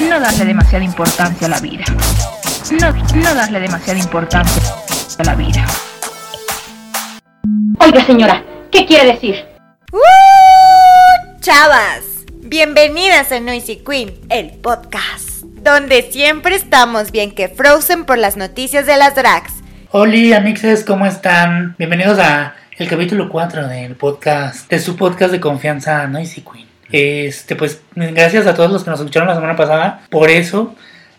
[0.00, 1.84] no darle demasiada importancia a la vida.
[2.80, 4.62] No, no darle demasiada importancia
[5.18, 5.64] a la vida.
[7.78, 9.44] Oiga, señora, ¿qué quiere decir?
[9.92, 11.40] ¡Uh!
[11.40, 12.02] Chavas,
[12.42, 18.86] bienvenidas a Noisy Queen, el podcast, donde siempre estamos bien que Frozen por las noticias
[18.86, 19.52] de las drags.
[19.90, 21.76] Hola amixes, ¿cómo están?
[21.78, 26.73] Bienvenidos a el capítulo 4 del podcast, de su podcast de confianza Noisy Queen.
[26.90, 30.02] Este, pues, gracias a todos los que nos escucharon la semana pasada.
[30.10, 30.74] Por eso,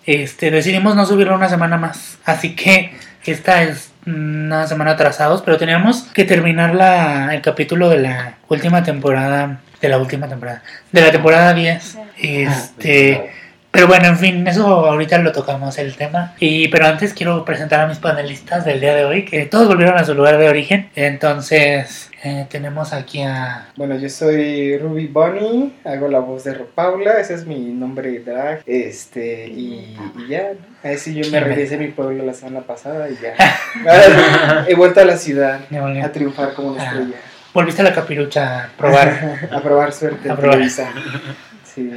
[0.05, 2.17] este, decidimos no subirlo una semana más.
[2.25, 2.93] Así que
[3.25, 8.83] esta es una semana atrasados, pero teníamos que terminar la, el capítulo de la última
[8.83, 10.61] temporada, de la última temporada,
[10.91, 11.97] de la temporada 10.
[12.17, 13.31] Este,
[13.75, 16.33] pero bueno, en fin, eso ahorita lo tocamos el tema.
[16.39, 19.97] Y pero antes quiero presentar a mis panelistas del día de hoy, que todos volvieron
[19.97, 20.89] a su lugar de origen.
[20.95, 27.19] Entonces, eh, tenemos aquí a Bueno, yo soy Ruby Bunny, hago la voz de Paula,
[27.19, 30.75] ese es mi nombre drag, este, y, y ya, ¿no?
[30.89, 33.33] Ahí sí yo me regresé a mi pueblo la semana pasada y ya.
[33.91, 35.59] Ahora He vuelto a la ciudad
[36.03, 36.85] a triunfar como una Ah.
[36.85, 37.15] estrella,
[37.53, 39.47] Volviste a la capirucha a probar.
[39.51, 40.59] a probar suerte A probar.
[40.69, 41.91] Sí,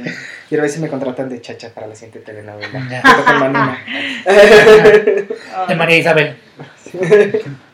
[0.49, 3.77] quiero ver si me contratan de chacha para la siguiente telenovela.
[5.67, 6.35] De María Isabel.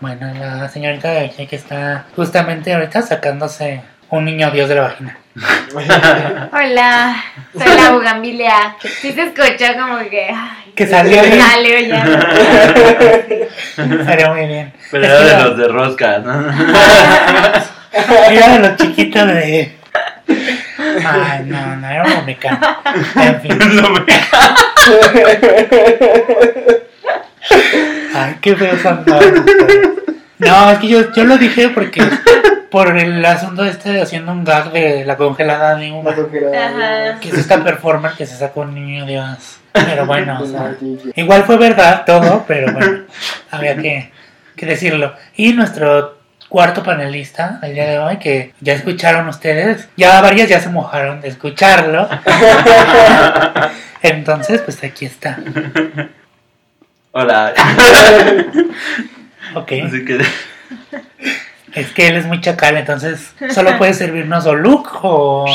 [0.02, 4.82] Bueno, la señorita de aquí que está justamente ahorita sacándose un niño dios de la
[4.82, 5.18] vagina.
[6.52, 7.24] Hola,
[7.58, 8.76] soy la bugambilia.
[8.82, 11.42] Sí se escuchó como que ay, Que salió bien.
[11.42, 12.06] salió ya.
[14.06, 14.74] Sería muy bien.
[14.92, 16.52] Pero era que de los de rosca, ¿no?
[18.30, 19.78] Era de los chiquitos de.
[20.78, 22.60] Ay, no, no, era un mecano.
[23.16, 23.58] En fin.
[23.76, 24.04] No me-
[28.14, 29.90] Ay, qué feo son todos ustedes.
[30.40, 32.02] No, es que yo, yo lo dije porque.
[32.72, 36.14] Por el asunto este de haciendo un gag de la congelada de La uva.
[36.14, 37.20] congelada.
[37.22, 39.60] Que es esta performer que se sacó un niño dios.
[39.72, 40.74] Pero bueno, o sea.
[41.16, 43.04] Igual fue verdad todo, pero bueno,
[43.52, 44.12] había que,
[44.58, 45.14] que decirlo.
[45.38, 46.15] Y nuestro
[46.50, 51.22] cuarto panelista del día de hoy, que ya escucharon ustedes, ya varias ya se mojaron
[51.22, 52.08] de escucharlo.
[54.02, 55.38] Entonces, pues aquí está.
[57.12, 57.54] Hola.
[59.56, 59.72] Ok.
[59.86, 60.20] Así que
[61.74, 65.46] Es que él es muy chacal, entonces solo puede servirnos o Luke o...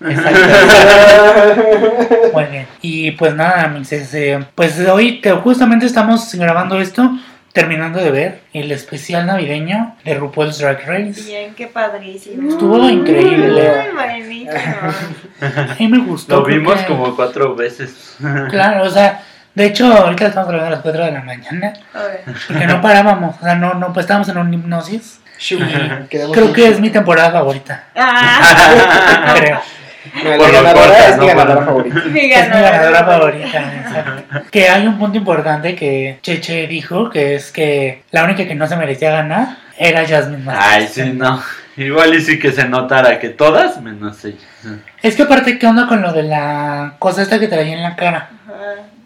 [0.00, 0.40] Exacto.
[2.32, 2.66] Muy bien.
[2.82, 7.18] Y pues nada, eh, pues hoy que justamente estamos grabando esto,
[7.58, 11.22] terminando de ver el especial navideño de RuPaul's Drag Race.
[11.26, 12.48] Bien, qué padrísimo.
[12.50, 13.72] Estuvo increíble.
[13.92, 14.52] Muy buenísimo.
[15.40, 16.40] A mí me gustó.
[16.40, 18.16] lo vimos porque- como cuatro veces.
[18.50, 19.22] Claro, o sea,
[19.54, 22.20] de hecho, ahorita estamos grabando a las 4 de la mañana, A ver.
[22.46, 25.20] porque no parábamos, o sea, no, no, pues estábamos en un hipnosis.
[26.08, 29.60] Creo que es mi temporada favorita, Ah, creo.
[30.24, 31.94] No, La lo ganadora corta, es mi ganadora favorita.
[31.96, 33.04] mi Es mi ganadora ganadora.
[33.04, 33.74] favorita.
[33.80, 34.40] exacto.
[34.50, 38.66] Que hay un punto importante que Cheche dijo, que es que la única que no
[38.66, 39.48] se merecía ganar
[39.78, 40.66] era Jasmine Masters.
[40.68, 41.42] Ay, sí, no.
[41.76, 44.36] Igual y sí que se notara que todas, menos ella.
[45.02, 47.94] Es que aparte, ¿qué onda con lo de la cosa esta que traía en la
[47.94, 48.30] cara?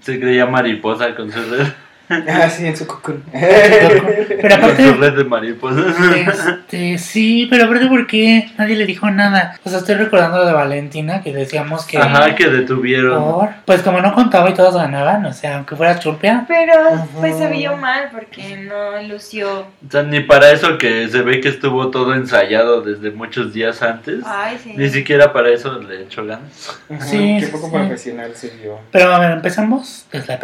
[0.00, 1.66] Se creía mariposa con su red,
[2.28, 3.22] Ah, sí, en su cocoon.
[3.32, 5.94] Pero con aparte, su red de mariposas.
[6.16, 9.58] Este, sí, pero aparte porque nadie le dijo nada.
[9.64, 13.22] O sea, estoy recordando lo de Valentina que decíamos que Ajá, que detuvieron.
[13.22, 16.72] por, pues como no contaba y todos ganaban, o sea, aunque fuera churpia, Pero
[17.18, 19.60] pues se vio mal porque no lució.
[19.60, 23.82] O sea, ni para eso que se ve que estuvo todo ensayado desde muchos días
[23.82, 24.22] antes.
[24.26, 24.74] Ay, sí.
[24.76, 26.78] Ni siquiera para eso le echó ganas.
[27.00, 27.72] Sí, Qué poco sí.
[27.72, 28.78] profesional se vio.
[28.90, 30.42] pero a ver, empezamos desde la.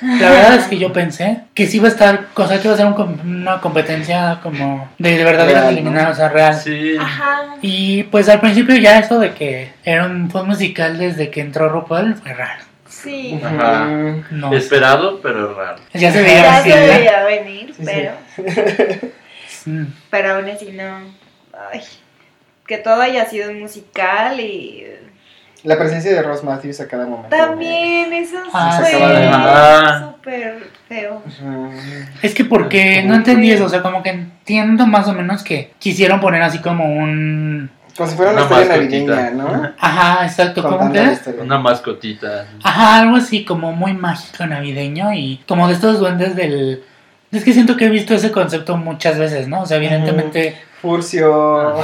[0.00, 2.74] La verdad es que yo pensé que sí iba a estar, o sea, que iba
[2.74, 6.12] a ser un una competencia como de, de verdad Real, eliminada, ¿no?
[6.12, 6.54] o sea, real.
[6.54, 6.96] Sí.
[6.98, 7.56] Ajá.
[7.62, 11.68] Y pues al principio ya eso de que era un fue musical desde que entró
[11.68, 12.62] RuPaul fue raro.
[12.88, 13.40] Sí.
[13.44, 13.86] Ajá.
[14.30, 15.78] No, Esperado, pero raro.
[15.92, 16.70] ya se veía Ya así.
[16.70, 16.86] se ¿no?
[16.98, 18.12] veía venir, Sí, pero,
[19.66, 19.84] Mm.
[20.10, 20.98] pero aún así no.
[21.72, 21.80] Ay,
[22.66, 24.84] que todo haya sido un musical y
[25.64, 27.34] La presencia de Ross Matthews a cada momento.
[27.34, 29.30] también eso Ah, fue.
[29.32, 30.12] Ah.
[30.14, 31.22] súper feo.
[31.26, 31.68] Ajá.
[32.22, 35.72] Es que porque no entendí eso, o sea, como que entiendo más o menos que
[35.78, 37.70] quisieron poner así como un...
[37.96, 39.72] Como si fuera una, Una historia navideña, ¿no?
[39.78, 41.40] Ajá, exacto, ¿cómo Contando que.
[41.40, 42.46] Una mascotita.
[42.62, 46.82] Ajá, algo así como muy mágico navideño y como de estos duendes del...
[47.32, 49.62] Es que siento que he visto ese concepto muchas veces, ¿no?
[49.62, 50.56] O sea, evidentemente...
[50.84, 51.74] Furcio.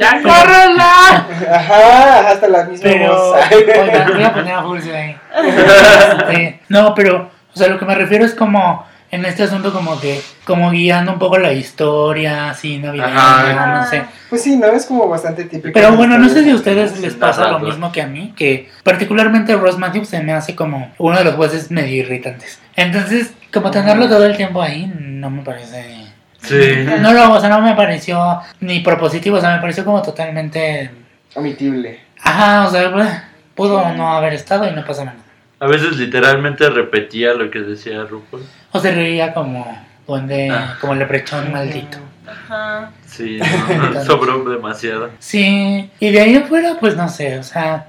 [0.00, 1.26] ¡Ya córrela!
[1.52, 3.12] Ajá, hasta la misma Pero...
[3.12, 3.36] voz.
[3.50, 5.16] Oigan, voy a poner a Furcio ahí.
[5.44, 7.30] Este, no, pero...
[7.52, 11.12] O sea, lo que me refiero es como en este asunto como que, como guiando
[11.12, 13.80] un poco la historia, así, navideña, Ajá.
[13.80, 14.04] no sé.
[14.30, 14.66] Pues sí, ¿no?
[14.68, 15.72] Es como bastante típico.
[15.72, 18.34] Pero bueno, no sé si a de ustedes les pasa lo mismo que a mí,
[18.36, 22.60] que particularmente Ross Matthews se me hace como uno de los jueces medio irritantes.
[22.76, 26.03] Entonces, como tenerlo todo el tiempo ahí, no me parece...
[26.44, 26.84] Sí.
[27.00, 30.90] No lo, o sea, no me pareció ni propositivo, o sea, me pareció como totalmente...
[31.34, 32.00] Omitible.
[32.22, 33.10] Ajá, o sea, bueno,
[33.54, 35.18] pudo no haber estado y no pasa nada.
[35.60, 38.42] A veces literalmente repetía lo que decía RuPaul.
[38.72, 39.66] O se reía como
[40.06, 40.76] duende, Ah.
[40.80, 41.98] como leprechón maldito.
[42.26, 42.90] Ajá.
[43.06, 43.38] Sí,
[43.94, 45.10] no, sobró demasiado.
[45.18, 47.88] Sí, y de ahí afuera, pues no sé, o sea...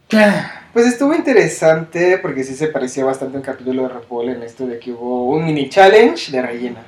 [0.74, 4.78] Pues estuvo interesante porque sí se parecía bastante al capítulo de RuPaul en esto de
[4.78, 6.81] que hubo un mini challenge de rellena.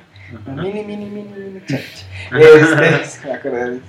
[0.46, 2.04] Mini, mini, mini, mini challenge.
[2.30, 3.84] Este, me acordé de eso.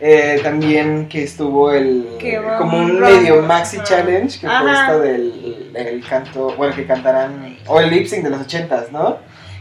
[0.00, 2.18] Eh, también que estuvo el
[2.58, 4.86] como un medio maxi challenge que fue Ajá.
[4.86, 9.18] esto del, del canto, bueno que cantarán o el lip sync de los ochentas, ¿no?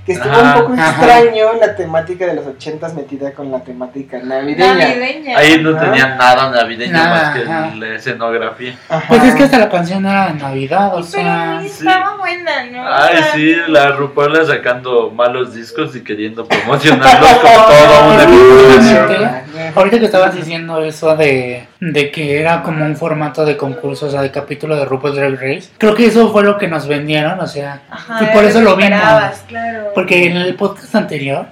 [0.09, 0.56] Que estuvo Ajá.
[0.57, 0.89] un poco Ajá.
[0.89, 4.73] extraño la temática de los ochentas metida con la temática navideña.
[4.73, 5.38] Navideña.
[5.38, 5.85] Ahí no Ajá.
[5.85, 7.75] tenía nada navideño Nada, más que ajá.
[7.75, 8.75] la escenografía.
[8.89, 9.06] Ajá.
[9.07, 11.61] Pues es que hasta la canción era Navidad, o Pero sea...
[11.63, 12.88] estaba buena, ¿no?
[12.88, 18.15] Ay, O sea, sí, la RuPaul sacando malos discos y queriendo promocionarlos como todo un
[18.15, 19.13] Obviamente.
[19.13, 19.29] episodio.
[19.75, 24.09] Ahorita que estabas diciendo eso de, de que era como un formato de concurso, o
[24.09, 27.39] sea, de capítulo de RuPaul's Drag Race, creo que eso fue lo que nos vendieron,
[27.39, 28.99] o sea, Ajá, y por eso lo vimos.
[29.47, 29.91] claro.
[29.95, 31.47] Porque en el podcast anterior,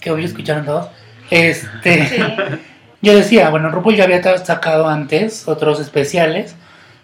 [0.00, 0.88] que hoy escucharon todos,
[1.30, 2.16] este, Sí.
[3.02, 6.54] yo decía, bueno, RuPaul ya había sacado antes otros especiales,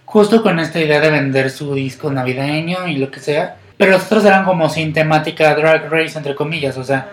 [0.05, 4.05] justo con esta idea de vender su disco navideño y lo que sea, pero los
[4.05, 7.07] otros eran como sin temática Drag Race, entre comillas, o sea,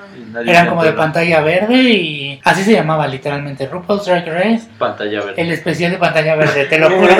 [0.46, 5.42] eran como de pantalla verde y así se llamaba literalmente RuPaul's Drag Race, Pantalla verde.
[5.42, 7.16] el especial de pantalla verde, te lo juro.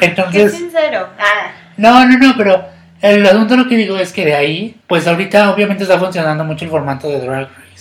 [0.00, 1.08] Entonces, sincero.
[1.18, 2.64] Ah, no, no, no, pero
[3.00, 6.64] el asunto lo que digo es que de ahí, pues ahorita obviamente está funcionando mucho
[6.64, 7.71] el formato de Drag Race.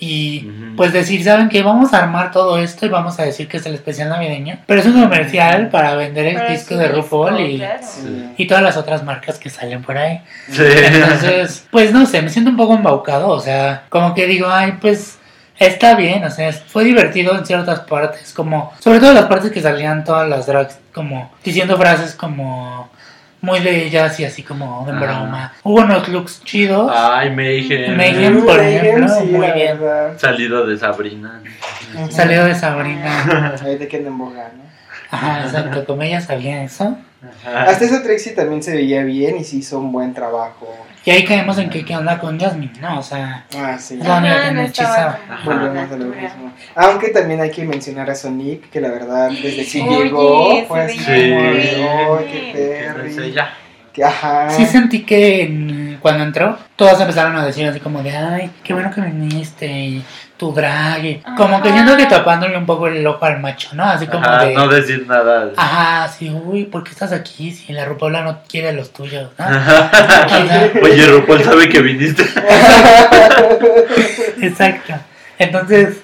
[0.00, 0.40] Y
[0.76, 1.62] pues decir, ¿saben qué?
[1.62, 4.58] Vamos a armar todo esto y vamos a decir que es el especial navideño.
[4.66, 7.82] Pero es un comercial para vender el pero disco sí, de RuPaul y, claro.
[7.82, 8.34] Sí.
[8.36, 10.20] y todas las otras marcas que salen por ahí.
[10.48, 10.62] Sí.
[10.62, 14.74] Entonces, pues no sé, me siento un poco embaucado, o sea, como que digo, ay,
[14.80, 15.18] pues
[15.58, 19.60] está bien, o sea, fue divertido en ciertas partes, como, sobre todo las partes que
[19.60, 22.88] salían todas las drags, como diciendo frases como
[23.40, 25.00] muy de ellas y así como de Ajá.
[25.00, 25.52] broma.
[25.62, 26.90] Hubo unos looks chidos.
[26.94, 27.96] Ay, Mayhem.
[27.96, 28.44] Mayhem.
[28.44, 29.78] por ejemplo, sí, muy bien.
[29.80, 30.18] verdad.
[30.18, 31.40] Salido de Sabrina.
[31.94, 32.10] Ujú.
[32.10, 33.54] Salió de Sabrina.
[33.60, 34.62] En boga, ¿no?
[35.10, 36.98] Ajá, exacto, como ella sabía eso.
[37.44, 40.72] Hasta eso Trixie también se veía bien y sí hizo un buen trabajo.
[41.04, 42.98] Y ahí caemos en que qué onda con Jasmine, ¿no?
[43.00, 43.94] O sea, Ah, sí.
[44.00, 45.18] Es la única que Ajá, me hechizaba.
[45.44, 46.52] como Volvemos a lo mismo.
[46.76, 50.80] Aunque también hay que mencionar a Sonic, que la verdad desde que llegó se fue
[50.82, 52.12] así como.
[52.12, 53.34] "Oh, qué ¿Qué es perri".
[53.92, 54.50] Que, ajá.
[54.50, 58.72] Sí sentí que en- cuando entró, todas empezaron a decir así como de, ay, qué
[58.72, 60.04] bueno que viniste, y
[60.36, 63.84] tu drag, y como que siento que tapándole un poco el ojo al macho, ¿no?
[63.84, 65.50] Así como Ajá, de, no decir nada.
[65.56, 69.46] ajá, sí, uy, ¿por qué estás aquí si la Rupola no quiere los tuyos, ¿no?
[70.82, 72.22] Oye, RuPaul sabe que viniste.
[74.40, 74.94] exacto.
[75.38, 75.98] Entonces,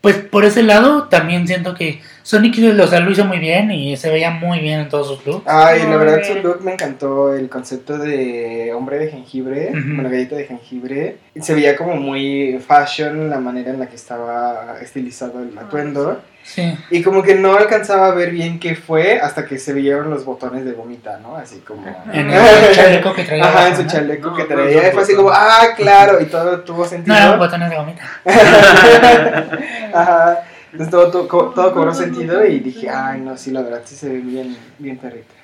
[0.00, 3.96] pues por ese lado también siento que Sonic o sea, lo hizo muy bien y
[3.96, 5.46] se veía muy bien en todos sus looks.
[5.46, 9.94] Ay, la verdad su look me encantó el concepto de hombre de jengibre, Ujú.
[9.96, 11.16] bueno, galleta de jengibre.
[11.40, 16.20] Se veía como muy fashion la manera en la que estaba estilizado el atuendo.
[16.52, 16.76] Sí.
[16.90, 20.24] Y como que no alcanzaba a ver bien qué fue hasta que se vieron los
[20.24, 21.36] botones de gomita, ¿no?
[21.36, 21.86] Así como...
[22.12, 23.44] En el chaleco que traía.
[23.48, 23.88] Ajá, en su ¿no?
[23.88, 24.82] chaleco No, que no, traía.
[24.82, 25.18] no, y fue así no.
[25.18, 27.16] como, ah, claro, y todo tuvo No sentido.
[27.16, 28.02] eran botones de gomita.
[29.94, 30.42] Ajá.
[30.72, 34.08] Entonces todo, todo, todo cobró sentido y dije, ay, no, sí, la verdad, sí se
[34.08, 35.34] ve bien, bien perrita.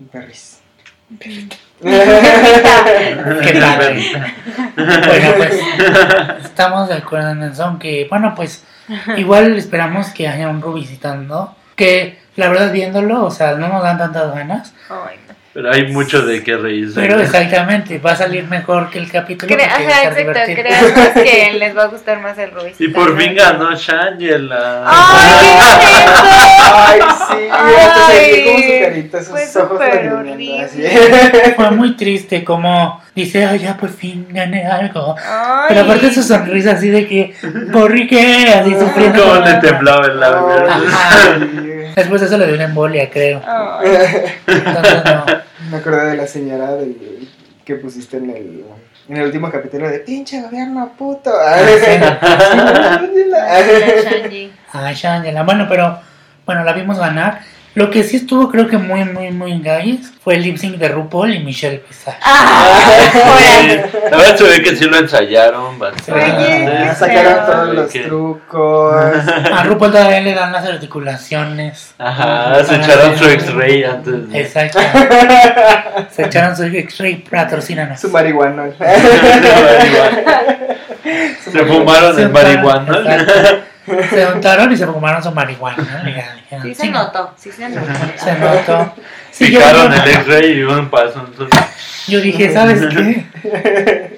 [0.00, 0.58] Un perris.
[1.82, 4.12] Qué padre.
[4.76, 5.60] Bueno, pues
[6.44, 8.64] estamos de acuerdo en eso, aunque bueno, pues
[9.16, 13.82] igual esperamos que haya un Ru visitando, que la verdad viéndolo, o sea, no nos
[13.82, 15.34] dan tantas ganas, Ay, no.
[15.54, 16.98] Pero hay mucho de qué reírse.
[16.98, 19.54] pero exactamente, va a salir mejor que el capítulo.
[19.54, 20.18] Cre- porque va a Ajá, exacto.
[20.18, 20.62] divertido.
[20.62, 22.80] Creemos que les va a gustar más el Rubis.
[22.80, 24.84] Y por fin ganó Shangela.
[24.86, 25.46] ¡Ay,
[26.74, 30.82] Ay, sí, veía como su Ay, carita, fue sus ojos súper lagrimeando, así.
[31.56, 35.14] Fue muy triste, como dice, ay, ya por fin gané algo.
[35.18, 35.66] Ay.
[35.68, 37.34] Pero aparte su sonrisa así de que,
[37.72, 38.54] ¿por qué?
[38.58, 39.20] Así sufriendo.
[39.22, 41.71] Cómo como- le temblaba el labio.
[41.94, 43.42] Después de eso le dio una embolia, creo.
[44.46, 45.24] Entonces no.
[45.70, 47.28] Me acordé de la señora del,
[47.64, 48.64] que pusiste en el,
[49.08, 51.32] en el último capítulo de pinche gobierno puto.
[54.72, 55.44] Ay, Shangela.
[55.44, 55.98] Bueno, pero
[56.44, 57.40] bueno, la vimos ganar.
[57.74, 60.88] Lo que sí estuvo creo que muy, muy, muy guys fue el lip sync de
[60.88, 62.18] RuPaul y Michelle Visage.
[62.22, 63.76] Sí,
[64.10, 66.68] La verdad se ve que sí lo ensayaron bastante.
[66.90, 68.94] Ah, Sacaron todos los trucos.
[69.52, 71.94] A RuPaul todavía le dan las articulaciones.
[71.98, 74.28] Ajá, se echaron su X-ray antes.
[74.30, 74.78] de- Exacto.
[76.10, 77.98] Se echaron su X-ray patrocínanos.
[78.00, 78.64] Su marihuana.
[81.42, 83.64] Se fumaron el marihuana.
[83.86, 86.04] Se juntaron y se fumaron su marihuana.
[86.48, 87.92] Sí "Sí, se notó, sí se notó.
[88.16, 88.94] Se notó.
[89.30, 91.24] Sí, Picaron yo- el X-ray y un paso.
[91.26, 91.60] Entonces,
[92.08, 93.26] yo dije, ¿sabes qué?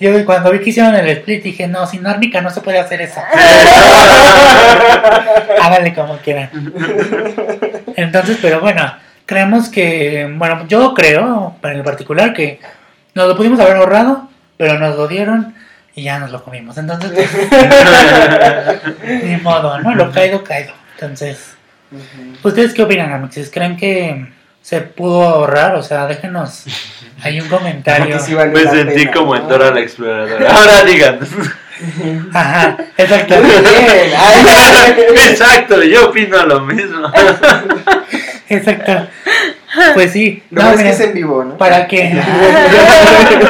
[0.00, 3.02] Yo cuando vi que hicieron el split dije, no, sin árnica no se puede hacer
[3.02, 3.20] eso.
[5.62, 6.50] Háganle como quieran.
[7.96, 8.94] Entonces, pero bueno,
[9.26, 12.60] creemos que, bueno, yo creo, en el particular, que
[13.14, 15.54] nos lo pudimos haber ahorrado, pero nos lo dieron
[15.94, 16.78] y ya nos lo comimos.
[16.78, 17.28] Entonces, pues,
[19.24, 19.94] ni modo, ¿no?
[19.94, 20.72] Lo caído, caído.
[20.94, 21.54] Entonces,
[22.42, 23.50] ¿ustedes qué opinan, amixes?
[23.50, 24.26] ¿Creen que
[24.62, 25.74] se pudo ahorrar?
[25.74, 26.64] O sea, déjenos
[27.22, 28.16] ahí un comentario.
[28.16, 29.48] Que sí me sentí pena, como en ¿no?
[29.48, 30.50] Dora la exploradora.
[30.50, 31.18] Ahora digan.
[32.34, 33.34] Ajá, exacto.
[35.30, 37.10] Exacto, yo opino lo mismo.
[38.48, 39.08] Exacto.
[39.94, 40.42] Pues sí.
[40.50, 41.56] No, bueno es que es en vivo, ¿no?
[41.56, 42.20] ¿Para qué?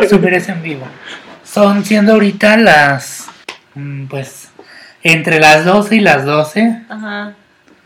[0.08, 0.86] Super es en vivo.
[1.50, 3.26] Son siendo ahorita las.
[3.74, 4.48] mm, Pues.
[5.02, 6.82] Entre las 12 y las 12.
[6.88, 7.32] Ajá.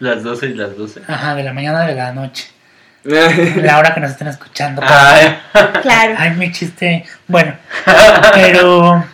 [0.01, 1.03] Las 12 y las 12.
[1.07, 2.49] Ajá, de la mañana de la noche.
[3.05, 4.83] La hora que nos estén escuchando.
[4.85, 5.37] Ay,
[5.83, 6.15] Claro.
[6.19, 7.05] Ay, mi chiste.
[7.29, 7.55] Bueno,
[8.33, 9.05] pero.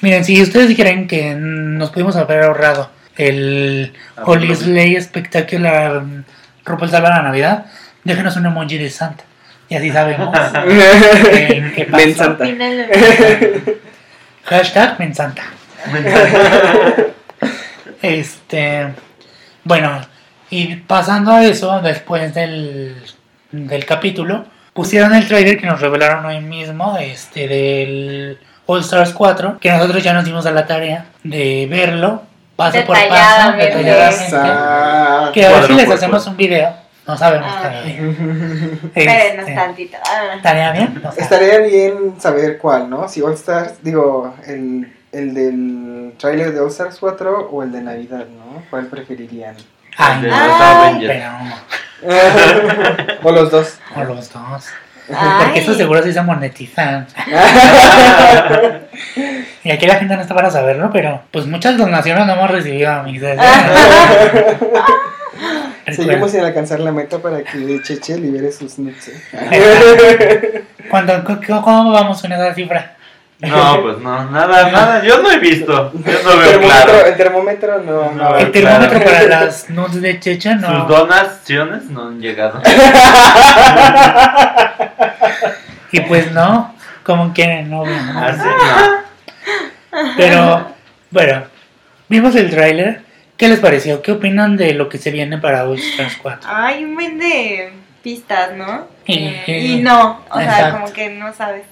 [0.00, 3.92] Miren, si ustedes quieren que nos pudimos haber ahorrado el
[4.24, 6.02] Holy Slay Spectacular
[6.64, 7.66] RuPaul Salva la Navidad,
[8.04, 9.24] déjenos un emoji de Santa.
[9.68, 10.34] Y así sabemos.
[10.66, 12.04] eh, qué pasó.
[12.04, 12.44] Men Santa.
[12.44, 12.84] Opínalo.
[14.44, 15.42] Hashtag Mensanta.
[18.00, 18.86] Este.
[19.64, 20.00] Bueno,
[20.50, 22.94] y pasando a eso, después del,
[23.50, 29.58] del capítulo, pusieron el trailer que nos revelaron hoy mismo, este, del All Stars 4,
[29.58, 32.22] que nosotros ya nos dimos a la tarea de verlo,
[32.54, 34.36] paso por paso, Detalladamente.
[35.32, 36.72] Que a ver si les hacemos un video,
[37.06, 37.58] no sabemos Ah.
[37.62, 37.92] todavía.
[38.94, 39.96] Espérenos Este, tantito.
[40.04, 40.34] Ah.
[40.36, 41.02] ¿Estaría bien?
[41.16, 43.08] Estaría bien saber cuál, ¿no?
[43.08, 47.80] Si All Stars, digo, el, el del tráiler de All Stars 4 o el de
[47.82, 48.62] Navidad, ¿no?
[48.70, 49.54] ¿Cuál preferirían?
[49.98, 50.48] ay, de los Ay.
[50.60, 51.24] Avengers.
[52.00, 53.78] pero, o los dos.
[53.94, 54.66] o los dos.
[55.08, 55.44] Ay.
[55.44, 57.06] Porque eso seguro sí se monetizan.
[59.64, 62.88] Y aquí la gente no está para saberlo, pero pues muchas donaciones no hemos recibido,
[62.92, 63.32] amigos.
[65.94, 69.08] Seguimos sin alcanzar la meta para que Cheche libere sus nuts.
[69.32, 70.64] ¿eh?
[70.90, 72.92] ¿Cuándo, cu- cu- ¿Cómo vamos con esa cifra?
[73.38, 75.04] No, pues no, nada, nada.
[75.04, 75.92] Yo no he visto.
[75.92, 77.06] Yo no veo termómetro, claro.
[77.06, 77.92] El termómetro no.
[77.92, 78.36] No, no.
[78.38, 78.78] El claro.
[78.88, 80.84] termómetro para las nudes de Checha Sus no.
[80.86, 82.60] donaciones no han llegado.
[85.92, 86.74] Y pues no,
[87.04, 87.84] como quieren, no.
[87.84, 88.18] no.
[88.20, 90.06] Así no.
[90.16, 90.74] Pero
[91.10, 91.44] bueno,
[92.08, 93.02] vimos el tráiler.
[93.36, 94.02] ¿Qué les pareció?
[94.02, 96.48] ¿Qué opinan de lo que se viene para All Stars 4?
[96.50, 97.70] Hay un buen de
[98.02, 98.86] pistas, ¿no?
[99.06, 101.64] Y- Eh, no, o sea, como que no sabes.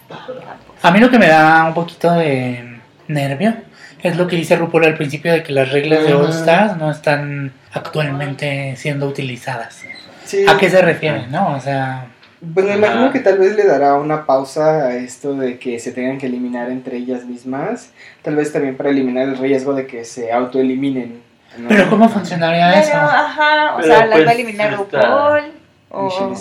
[0.83, 2.79] A mí lo que me da un poquito de
[3.09, 3.55] nervio
[4.03, 6.91] es lo que dice RuPaul al principio de que las reglas de All Stars no
[6.91, 9.83] están actualmente siendo utilizadas.
[10.25, 10.45] Sí.
[10.49, 11.55] ¿A qué se refiere, no?
[11.55, 12.07] O sea,
[12.53, 15.93] Pues me imagino que tal vez le dará una pausa a esto de que se
[15.93, 17.91] tengan que eliminar entre ellas mismas.
[18.23, 21.23] Tal vez también para eliminar el riesgo de que se autoeliminen.
[21.59, 21.69] ¿No?
[21.69, 22.97] pero ¿cómo funcionaría Pero, eso?
[22.97, 25.53] ajá, o Pero, sea, las pues, va a eliminar está- RuPaul.
[25.91, 26.35] O...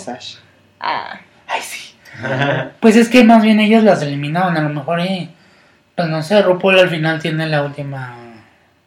[0.80, 1.94] Ah, Ay, sí.
[2.80, 5.30] Pues es que más bien ellos las eliminaban, a lo mejor y...
[5.96, 8.14] Pues no sé, RuPaul al final tiene la última...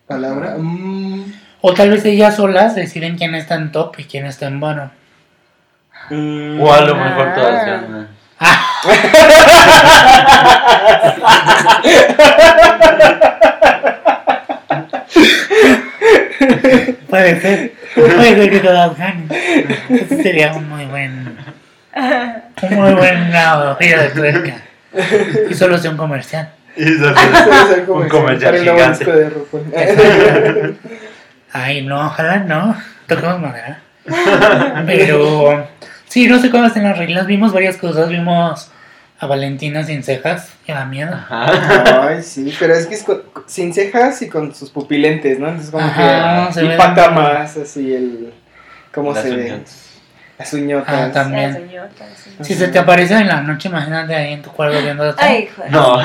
[0.08, 0.56] Palabra.
[0.58, 1.24] Mm,
[1.62, 4.92] O tal vez ellas solas deciden quién está en top y quién está en bueno.
[6.10, 6.62] mm.
[6.62, 8.08] O a lo mejor todas ganan.
[17.10, 17.74] Puede ser.
[17.96, 19.28] Puede ser que todas ganen.
[19.90, 21.38] Ese sería un muy buen.
[22.62, 23.26] Un muy buen
[23.80, 24.62] gira de tuerca.
[25.50, 26.50] Y solo sea un comercial.
[26.76, 29.06] Y es el un comercial gigante.
[31.54, 32.78] Ay, no, ojalá no.
[33.08, 33.80] Toquemos madera.
[34.86, 35.68] Pero.
[36.08, 37.26] Sí, no sé cómo están las reglas.
[37.26, 38.10] Vimos varias cosas.
[38.10, 38.72] Vimos
[39.20, 40.50] a Valentina sin cejas.
[40.66, 41.14] Que da miedo.
[41.14, 42.08] Ajá.
[42.10, 45.48] Ay, sí, pero es que es con- sin cejas y con sus pupilentes, ¿no?
[45.48, 48.34] Entonces como Ajá, que ve impacta más así el...
[48.94, 49.46] ¿Cómo Las se ve?
[49.54, 49.84] uñas.
[50.38, 50.94] Las uñotas.
[50.96, 51.52] Ah, también.
[51.54, 52.30] la señorita, sí.
[52.42, 55.16] Si se te aparece en la noche, imagínate ahí en tu cuarto viendo.
[55.18, 55.72] Ay, joder.
[55.72, 55.98] No.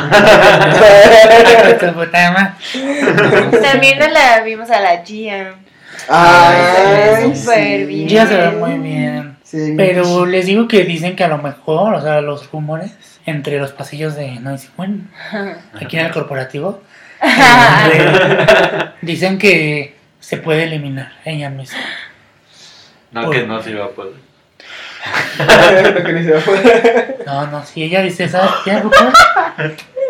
[1.79, 2.53] Tu puta madre.
[3.63, 5.55] También no la vimos a la Gia.
[6.09, 8.09] Ay, Súper bien.
[8.09, 9.32] Gia se ve muy bien.
[9.53, 13.59] Sí, Pero les digo que dicen que a lo mejor, o sea, los rumores entre
[13.59, 15.11] los pasillos de Noisy Queen,
[15.75, 16.83] aquí en el corporativo,
[19.03, 21.81] dicen que se puede eliminar ella misma.
[23.11, 24.15] No, que no se iba a poder.
[27.27, 28.83] No, no, si ella dice, ¿sabes qué?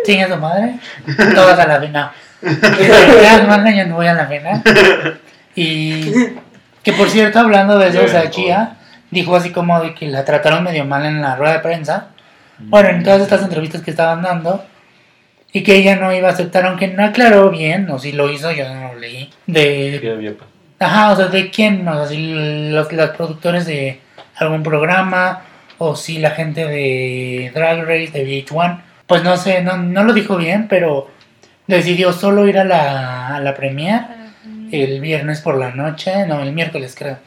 [0.06, 0.76] Chinga su madre,
[1.34, 2.12] todas a la vena.
[2.40, 4.62] Ya, no, yo no voy a la vena.
[5.56, 6.12] Y
[6.84, 8.76] que por cierto, hablando de eso, o sea, Chia
[9.12, 12.08] dijo así como de que la trataron medio mal en la rueda de prensa.
[12.58, 14.64] Bueno, en todas estas entrevistas que estaban dando.
[15.52, 18.50] Y que ella no iba a aceptar, aunque no aclaró bien, o si lo hizo,
[18.52, 19.30] yo no lo leí.
[19.46, 20.30] ¿Qué De.
[20.32, 20.50] pasado?
[20.78, 24.00] Ajá, o sea, de quién, o sea, si los, los productores de
[24.36, 25.42] algún programa,
[25.76, 28.80] o si la gente de Drag Race, de VH1.
[29.06, 31.10] Pues no sé, no, no lo dijo bien, pero
[31.66, 34.06] decidió solo ir a la, a la premiere
[34.72, 37.18] el viernes por la noche, no, el miércoles creo.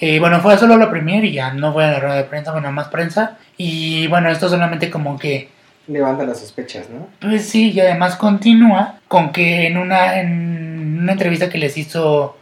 [0.00, 2.52] Eh, bueno, fue solo la premiere y ya no fue a la rueda de prensa,
[2.52, 3.38] bueno, más prensa.
[3.56, 5.48] Y bueno, esto solamente como que
[5.86, 7.08] Levanta las sospechas, ¿no?
[7.20, 12.38] pues sí, y además continúa con que en una, en una entrevista que les hizo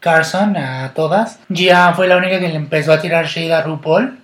[0.00, 4.18] Carson a todas, Gia fue la única que le empezó a tirar shade a RuPaul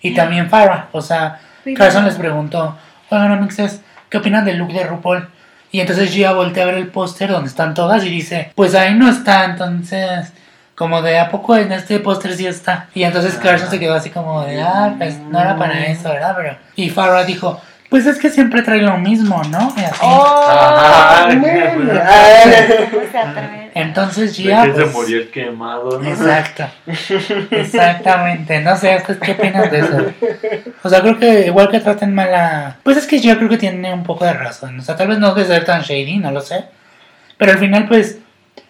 [0.00, 0.88] y también Farrah.
[0.90, 1.38] O sea,
[1.76, 2.76] Carson les preguntó,
[3.08, 5.28] oigan, amixes, ¿qué opinan del look de RuPaul?
[5.70, 8.94] Y entonces Gia voltea a ver el póster donde están todas y dice, pues ahí
[8.94, 10.32] no está, entonces,
[10.82, 12.88] como de a poco en este póster sí está.
[12.92, 16.34] Y entonces Carson se quedó así como de, ah, pues no era para eso, ¿verdad?
[16.36, 19.72] Pero, y Farrah dijo, pues es que siempre trae lo mismo, ¿no?
[19.76, 20.00] Y así.
[20.02, 21.44] Ajá, Bueno,
[21.92, 22.42] ¿de ah,
[23.12, 23.70] Se atreve.
[23.76, 24.64] Entonces Gia...
[24.64, 26.00] qué se pues, murió el quemado?
[26.00, 26.08] no?
[26.08, 26.64] Exacto.
[27.52, 28.60] Exactamente.
[28.60, 30.04] No sé, ¿ustedes qué opinan de eso?
[30.82, 32.76] O sea, creo que igual que traten mal a...
[32.82, 34.80] Pues es que yo creo que tiene un poco de razón.
[34.80, 36.64] O sea, tal vez no debe ser tan shady, no lo sé.
[37.38, 38.18] Pero al final, pues,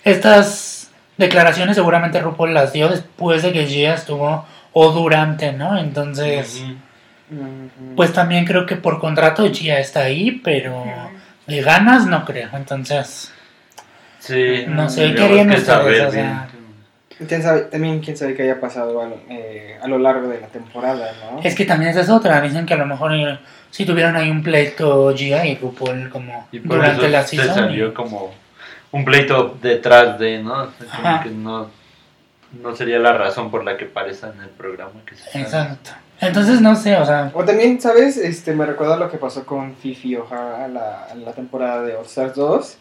[0.05, 0.72] estas
[1.17, 5.79] declaraciones seguramente RuPaul las dio después de que Gia estuvo o durante, ¿no?
[5.79, 6.65] Entonces,
[7.97, 10.85] pues también creo que por contrato Gia está ahí, pero
[11.47, 12.49] de ganas no creo.
[12.55, 13.33] Entonces,
[14.19, 14.65] Sí.
[14.69, 16.07] no sé, ¿qué harían ustedes?
[16.09, 16.49] O sea,
[17.29, 20.41] ¿Quién sabe, también quién sabe qué haya pasado a lo, eh, a lo largo de
[20.41, 21.41] la temporada, ¿no?
[21.43, 22.41] Es que también esa es otra.
[22.41, 23.39] Dicen que a lo mejor eh,
[23.71, 27.37] si tuvieron ahí un pleito Gia y RuPaul como Y por durante eso la se
[27.37, 27.55] season.
[27.55, 28.33] salió y- como
[28.93, 30.69] un pleito detrás de, ¿no?
[30.97, 31.71] Como que no,
[32.63, 34.93] no sería la razón por la que aparezca en el programa.
[35.05, 35.91] Que se Exacto.
[36.21, 38.17] Entonces no sé, o sea, O también, ¿sabes?
[38.17, 42.07] Este, me recuerda lo que pasó con Fifi O'Hara en la, la temporada de All
[42.07, 42.79] Stars 2,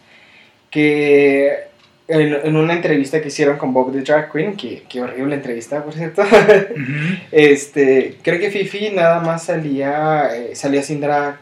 [0.69, 1.71] que
[2.07, 5.83] en, en una entrevista que hicieron con Bob the Drag Queen, que, que horrible entrevista,
[5.83, 6.23] por cierto,
[7.31, 11.37] este, creo que Fifi nada más salía, eh, salía sin drag,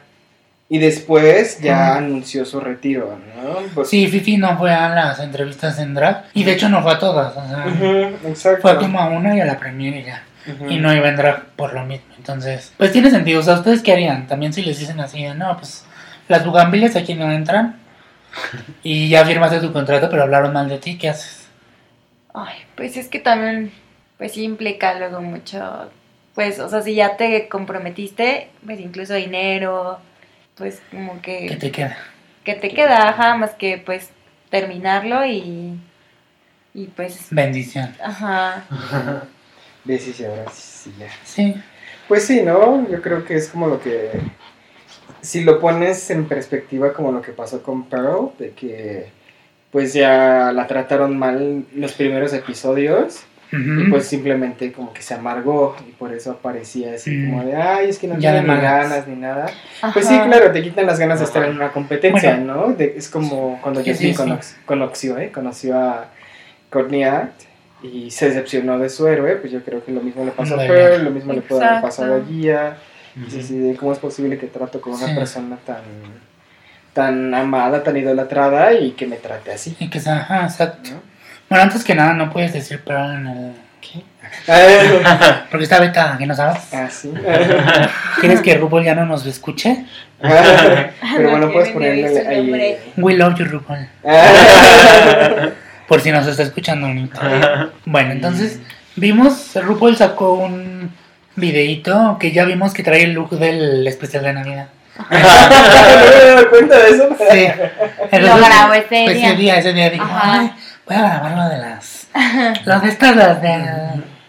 [0.71, 3.55] y después ya anunció su retiro, ¿no?
[3.73, 6.93] Pues- sí, Fifi no fue a las entrevistas en drag y de hecho no fue
[6.93, 8.62] a todas, o sea, exacto.
[8.62, 10.23] fue como a una y a la premiere y ya.
[10.67, 12.08] Y no iba en drag por lo mismo.
[12.17, 13.39] Entonces, pues tiene sentido.
[13.39, 14.25] O sea, ¿ustedes qué harían?
[14.25, 15.86] También si les dicen así, de, no, pues
[16.27, 17.77] las bugambilias aquí no entran
[18.84, 21.47] y ya firmaste tu contrato, pero hablaron mal de ti, ¿qué haces?
[22.34, 23.71] Ay, pues es que también,
[24.17, 25.89] pues sí implica luego mucho,
[26.36, 29.99] pues, o sea, si ya te comprometiste, pues incluso dinero,
[30.59, 31.97] pues como ¿Qué que, te queda?
[32.43, 34.09] que te queda, ajá, más que pues
[34.51, 35.79] terminarlo y,
[36.75, 37.95] y pues, Bendición.
[38.03, 38.63] ajá,
[39.85, 41.07] Ve, sí, sí, ahora sí, sí, ya.
[41.23, 41.55] Sí.
[42.07, 42.87] Pues sí, ¿no?
[42.89, 44.11] Yo creo que es como lo que...
[45.21, 49.11] Si lo pones en perspectiva como lo que pasó con Pearl, de que
[49.71, 55.75] pues ya la trataron mal los primeros episodios Y pues simplemente como que se amargó
[55.88, 57.29] y por eso aparecía así Mm.
[57.31, 59.45] como de, ay, es que no Ya tiene ni ganas ni nada.
[59.81, 59.91] ajá.
[59.93, 62.67] Pues sí, claro, te quitan las ganas de estar en una competencia, Bueno.
[62.67, 62.73] ¿no?
[62.73, 64.21] De- es como cuando Sí, Justin sí, sí.
[64.29, 65.31] conox- conoció, ¿eh?
[65.31, 66.05] Conoció a
[66.69, 67.41] Courtney Act
[67.81, 70.57] y se decepcionó de su héroe, pues yo creo que lo mismo le pasó a.
[70.59, 72.77] Pearl, lo mismo le puede haber pasado a Gia.
[73.19, 73.31] Ujú.
[73.31, 75.15] Sí, sí, cómo es posible que trato con una Sí.
[75.15, 75.81] persona tan
[76.93, 79.75] tan amada, tan idolatrada y que me trate así.
[79.79, 80.89] Y que sea, ajá, exacto.
[80.91, 81.08] ¿no?
[81.49, 83.51] Bueno, antes que nada, no puedes decir pero en el...
[83.81, 84.03] ¿Qué?
[85.49, 86.62] Porque está vetada, que no sabes.
[86.73, 87.12] ah, sí.
[88.19, 89.85] ¿Quieres que RuPaul ya no nos escuche?
[90.21, 92.38] Pero bueno, No puedes ponerle ahí.
[92.43, 92.79] nombre.
[92.97, 93.88] We love you, RuPaul.
[95.88, 97.69] Por si nos está escuchando ahorita.
[97.85, 98.59] Bueno, entonces
[98.95, 100.91] vimos, RuPaul sacó un
[101.35, 104.67] videíto que ya vimos que trae el look del especial de Navidad.
[104.99, 107.09] ¿No me he dado cuenta de eso?
[107.31, 107.47] Sí.
[108.19, 109.27] Lo grabó ese pues, día.
[109.29, 110.39] ese día, ese día dijo, Ajá.
[110.41, 110.51] "Ay,
[110.89, 112.08] voy a grabar lo de las...
[112.65, 113.60] Las de estas, las de...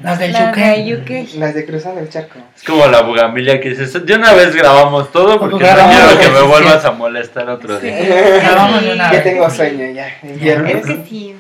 [0.03, 1.27] Las del La de Yuke.
[1.31, 1.35] UK.
[1.38, 2.38] Las de cruzando el charco.
[2.57, 6.20] Es como la bugambilia que dices, de una vez grabamos todo porque Grabamos no quiero
[6.20, 7.87] que me se vuelvas a molestar otro Sí.
[7.87, 7.96] día.
[8.42, 9.25] Grabamos de una Ya vez.
[9.25, 10.09] tengo sueño ya.
[10.40, 10.55] Ya.
[10.55, 11.37] Es que sí.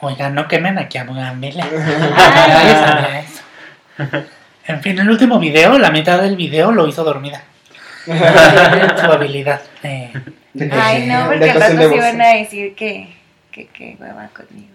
[0.00, 1.64] Oiga, no quemen aquí a Bugambilia.
[1.66, 4.24] Sabía eso.
[4.66, 7.42] En fin, el último video, la mitad del video lo hizo dormida.
[8.06, 8.12] Su
[9.12, 9.60] habilidad.
[9.82, 10.12] eh,
[10.54, 11.98] De- Ay, no, porque al rato sí voz.
[11.98, 13.14] van a decir que,
[13.52, 14.72] que, que hueva conmigo.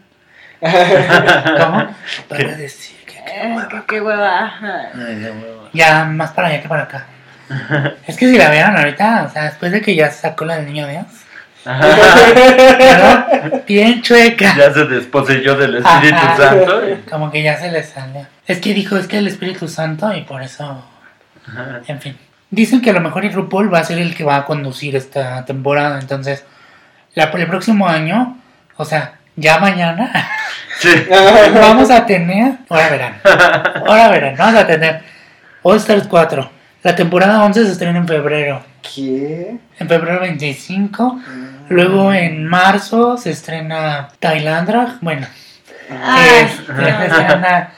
[0.62, 1.88] ¿Cómo?
[2.30, 4.46] Para decir que- Eh, que qué hueva.
[4.46, 4.90] ajá.
[4.96, 5.70] Ay, de huevo.
[5.74, 7.06] Ya, más para allá que para acá.
[8.08, 10.66] Es que si la vieron ahorita, o sea, después de que ya sacó la del
[10.68, 11.06] niño Dios,
[11.66, 13.63] ¿verdad?
[13.68, 14.56] Bien chueca.
[14.56, 16.38] Ya se desposeyó del Espíritu Ajá.
[16.38, 16.82] Santo.
[17.10, 18.26] Como que ya se le salió.
[18.46, 20.86] Es que dijo, es que el Espíritu Santo y por eso,
[21.88, 22.18] en fin.
[22.50, 24.96] Dicen que a lo mejor el RuPaul va a ser el que va a conducir
[24.96, 26.46] esta temporada, entonces,
[27.13, 28.38] la, el próximo año,
[28.78, 30.12] o sea, ya mañana,
[30.80, 30.90] Sí.
[31.56, 33.13] vamos a tener, ahora verán,
[33.86, 35.02] ahora verán, vamos a tener
[35.63, 36.52] All Stars 4.
[36.84, 39.58] La temporada 11 se estrena en febrero, ¿Qué?
[39.80, 41.20] en febrero 25.
[41.70, 45.28] Luego en marzo se estrena Thailandra, bueno,
[45.90, 47.72] Ay, es- se estrena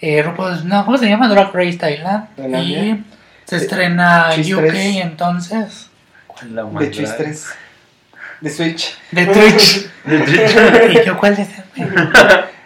[0.00, 1.28] eh, RuPaul's- no, ¿cómo se llama?
[1.28, 2.26] Drag Race Thailand.
[2.60, 3.02] Y
[3.44, 4.96] se estrena UK 3.
[4.96, 5.88] entonces.
[6.50, 6.88] La De madre.
[6.88, 7.54] Twitch 3.
[8.42, 8.98] De Switch.
[9.12, 9.88] De Twitch.
[10.04, 11.00] De Twitch.
[11.02, 11.64] ¿Y yo cuál de ese?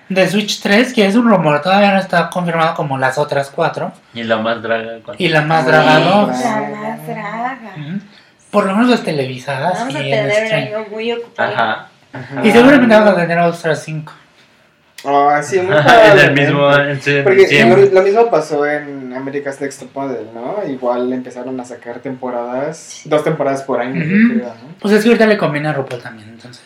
[0.09, 3.93] De Switch 3, que es un rumor, todavía no está confirmado como las otras cuatro.
[4.15, 5.01] Y la más draga.
[5.05, 5.17] ¿cuál?
[5.21, 6.29] Y la más draga la 2.
[6.29, 7.59] más draga.
[7.77, 8.01] Ujú.
[8.51, 9.81] Por lo menos las televisadas.
[9.81, 11.53] Vamos a y en tener muy ocupado.
[11.53, 11.89] Ajá.
[12.43, 14.13] Y seguramente vamos a tener All Stars 5.
[15.09, 16.25] Ah, sí, muy en probablemente.
[16.25, 16.77] el mismo.
[16.77, 20.57] en- sí, en Porque lo, lo mismo pasó en America's Next Top Model, ¿no?
[20.69, 24.75] Igual empezaron a sacar temporadas, dos temporadas por año, creo, ¿no?
[24.81, 26.65] Pues es que ahorita le conviene a RuPaul también, entonces.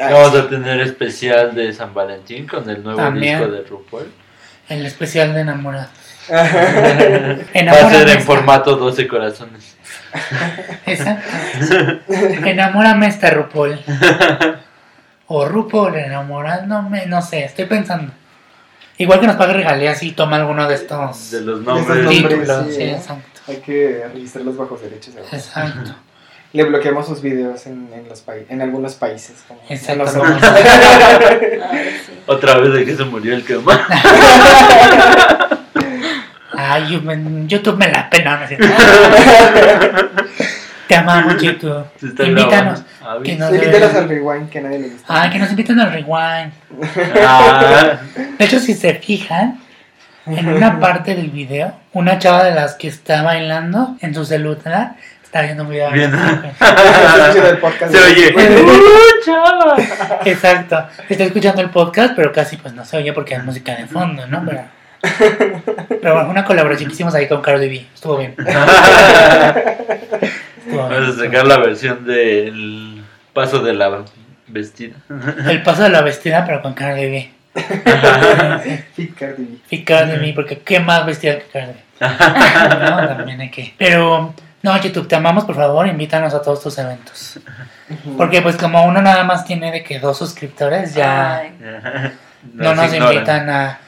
[0.00, 3.38] Ah, Vamos a tener especial de San Valentín con el nuevo También.
[3.38, 4.10] disco de RuPaul.
[4.68, 5.90] El especial de enamorados.
[6.32, 6.48] Va a
[7.90, 8.20] ser en esta.
[8.20, 9.76] formato 12 corazones.
[10.86, 11.28] Exacto.
[12.46, 13.78] Enamórame esta RuPaul.
[15.34, 18.12] O RuPaul enamorándome, no sé, estoy pensando.
[18.98, 21.86] Igual que nos pague regalías y toma alguno de estos De los De nombres.
[21.88, 22.40] esos nombres.
[22.40, 22.66] títulos.
[22.66, 22.92] sí, Sí, ¿eh?
[22.92, 23.40] exacto.
[23.48, 25.14] Hay que registrar los bajos derechos.
[25.14, 25.32] ¿verdad?
[25.32, 25.94] Exacto.
[26.52, 29.42] Le bloqueamos sus videos en, en, los en algunos países.
[29.48, 30.22] Como en Exacto.
[30.42, 32.12] Ay, sí.
[32.26, 33.80] Otra vez de que se murió el que más.
[36.54, 37.00] Ay,
[37.46, 38.66] YouTube me la pena, no es cierto.
[40.88, 41.84] Te amamos, YouTube.
[42.24, 42.82] Invítanos.
[43.00, 43.22] grabando.
[43.24, 45.04] Que Ah, nos- Invítalos al rewind que a nadie le gusta.
[45.22, 46.52] Ay, que nos inviten al rewind.
[47.24, 47.96] Ah,
[48.38, 49.58] De hecho, si se fijan,
[50.26, 54.92] en una parte del video, una chava de las que está bailando en su celular
[55.22, 55.88] está viendo un video.
[55.90, 56.16] de Viendo.
[56.18, 58.34] Está escuchando el podcast se oye.
[60.30, 60.86] Exacto.
[61.08, 64.26] Está escuchando el podcast, pero casi pues no se oye porque hay música de fondo,
[64.26, 64.42] ¿no?
[64.44, 64.62] Pero,
[66.00, 67.86] pero bueno, una colaboración que hicimos ahí con Cardi B.
[67.94, 68.34] Estuvo bien.
[68.38, 68.54] Estuvo
[70.88, 70.96] bien.
[71.02, 74.04] Vamos a sacar la versión del paso de la
[74.46, 74.96] vestida.
[75.48, 77.30] El paso de la vestida, pero con Cardi B.
[78.94, 79.58] Fit Cardi B.
[79.70, 81.82] Y Cardi B, porque qué más vestida que Cardi B.
[82.00, 83.74] No, también hay que.
[83.78, 87.38] Pero, no, YouTube, te amamos, por favor, invítanos a todos tus eventos.
[88.16, 91.52] Porque, pues, como uno nada más tiene de que dos suscriptores, ya Ay,
[92.54, 93.78] no nos invitan a.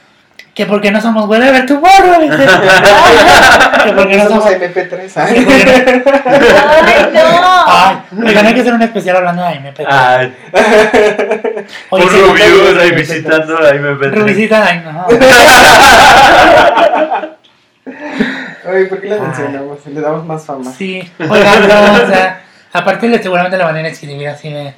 [0.55, 2.21] Que porque no somos Whatever Tomorrow.
[2.31, 2.37] dice.
[3.83, 4.61] que porque no Somos somos.
[4.61, 5.33] MP3.
[5.33, 5.71] que porque no-
[6.87, 7.65] Ay, no.
[7.67, 9.85] Ay, oigan, hay que hacer un especial hablando de MP3.
[9.87, 10.33] Ay,
[11.89, 14.15] Oye, un sí, review ahí visitando ahí me ven.
[14.15, 15.05] Rubicita, ay, no.
[18.67, 19.85] Oye, ¿por qué la mencionamos?
[19.85, 20.71] Le damos más fama.
[20.71, 22.41] Sí, oigan, no, o sea,
[22.73, 24.73] aparte le- seguramente la van a escribir así de...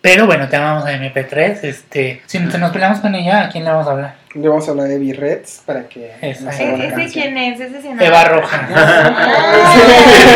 [0.00, 2.22] Pero bueno, te amamos a MP3, este...
[2.26, 4.14] Si nos nos peleamos con ella, ¿a quién le vamos a hablar?
[4.34, 6.44] Le vamos a hablar de B-Reds para que ¿Ese
[7.12, 7.58] quién es?
[7.60, 8.00] Ese sí no.
[8.00, 8.68] Eva Roja.
[8.74, 9.74] Ah.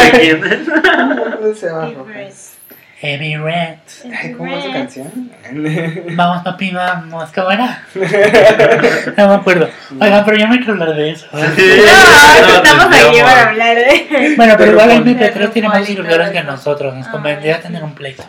[0.04, 1.58] ¿De quién es?
[1.58, 2.48] Se va, Rojas.
[3.00, 3.78] Heavy Red.
[4.16, 5.30] Ay, ¿Cómo es su canción?
[6.16, 7.30] Vamos, papi, vamos.
[7.34, 7.82] ¿Cómo era?
[9.16, 9.68] No me acuerdo.
[10.00, 11.26] Oigan, pero yo no quiero hablar de eso.
[11.56, 11.80] Sí.
[11.84, 14.34] No, estamos aquí para hablar de.
[14.36, 16.94] Bueno, pero Pero igual con- MP3 tiene más con- que nosotros.
[16.94, 17.12] Nos Ay.
[17.12, 18.22] convendría tener un pleito.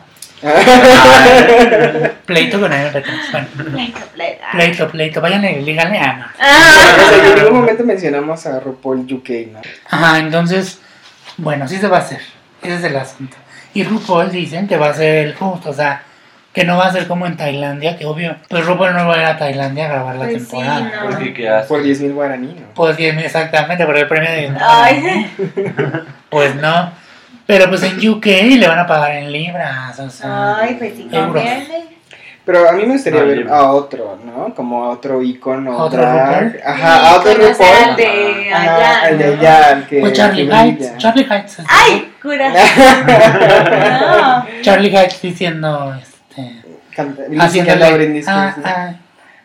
[2.26, 3.04] Pleito con MP3.
[3.32, 4.42] Bueno, Pleito, pleito.
[4.52, 5.22] pleito, pleito.
[5.22, 6.34] Vayan y díganle a Ana.
[6.40, 6.96] Ah.
[6.96, 9.62] O sea, en ningún momento mencionamos a RuPaul UK, ¿no?
[9.90, 10.80] Ajá, entonces,
[11.38, 12.20] bueno, sí se va a hacer.
[12.62, 13.38] Ese es el asunto.
[13.74, 16.04] Y RuPaul dicen que va a ser el justo, o sea,
[16.54, 19.18] que no va a ser como en Tailandia, que obvio, pues RuPaul no va a
[19.20, 20.80] ir a Tailandia a grabar la Pues sí, temporada.
[20.82, 21.10] no.
[21.10, 21.70] Porque qué asco.
[21.76, 22.66] Por 10.000 guaraní, ¿no?
[22.76, 24.52] Pues bien, exactamente, por el premio de...
[24.60, 25.32] Ay.
[26.30, 26.92] Pues no.
[27.46, 30.58] Pero pues en UK le van a pagar en libras, o sea...
[30.58, 31.44] Ay, pues sí, euros.
[32.46, 34.54] Pero a mí me gustaría Ah, ver a otro, ¿no?
[34.54, 35.72] Como a otro icono.
[35.80, 36.02] ¿A otro.
[36.02, 36.60] RuPaul?
[36.66, 37.38] Ajá, a otro al
[37.96, 39.10] de Ajá, allá.
[39.10, 40.00] el de allá, el que.
[40.02, 40.98] Pues Charlie que Heights, brilla.
[40.98, 41.58] Charlie Heights.
[41.68, 42.12] ¡Ay!
[42.22, 42.52] Cura.
[44.44, 44.62] No.
[44.62, 46.62] Charlie Heights diciendo, este...
[46.96, 48.32] Canta, Ah, Spears, ¿no?
[48.34, 48.56] ah,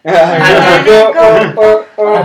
[0.04, 0.80] Ah,
[1.16, 2.18] oh, oh, oh.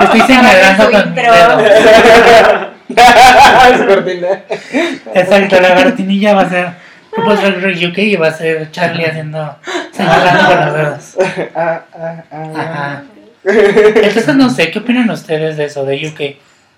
[0.00, 1.14] Estoy señalando con
[5.14, 6.68] Exacto, la cortinilla va a ser
[7.16, 9.56] RuPaul's Drag Race UK y va a ser Charlie haciendo,
[9.92, 11.16] señalando con los dedos.
[11.54, 12.52] Ah, ah, ah.
[12.54, 13.02] Ajá.
[13.44, 16.20] Entonces no sé, ¿qué opinan ustedes de eso, de UK?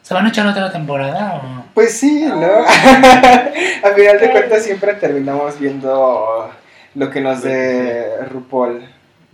[0.03, 1.65] ¿Se van a echar otra temporada o...?
[1.75, 2.37] Pues sí, ¿no?
[2.37, 6.53] A final de cuentas siempre terminamos viendo
[6.95, 8.89] lo que nos de RuPaul.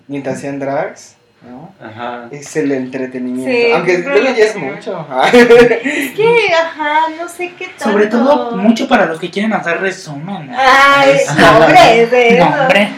[0.09, 1.17] Mientras sean drags,
[1.49, 1.75] ¿no?
[1.85, 2.29] Ajá.
[2.31, 3.51] Es el entretenimiento.
[3.51, 5.07] Sí, Aunque creo luego que ya es mucho.
[5.33, 7.85] Es que, ajá, no sé qué tanto.
[7.85, 10.51] Sobre todo mucho para los que quieren hacer resumen.
[10.57, 11.17] Ay,
[11.57, 12.45] hombre, de eso.
[12.49, 12.89] No, hombre.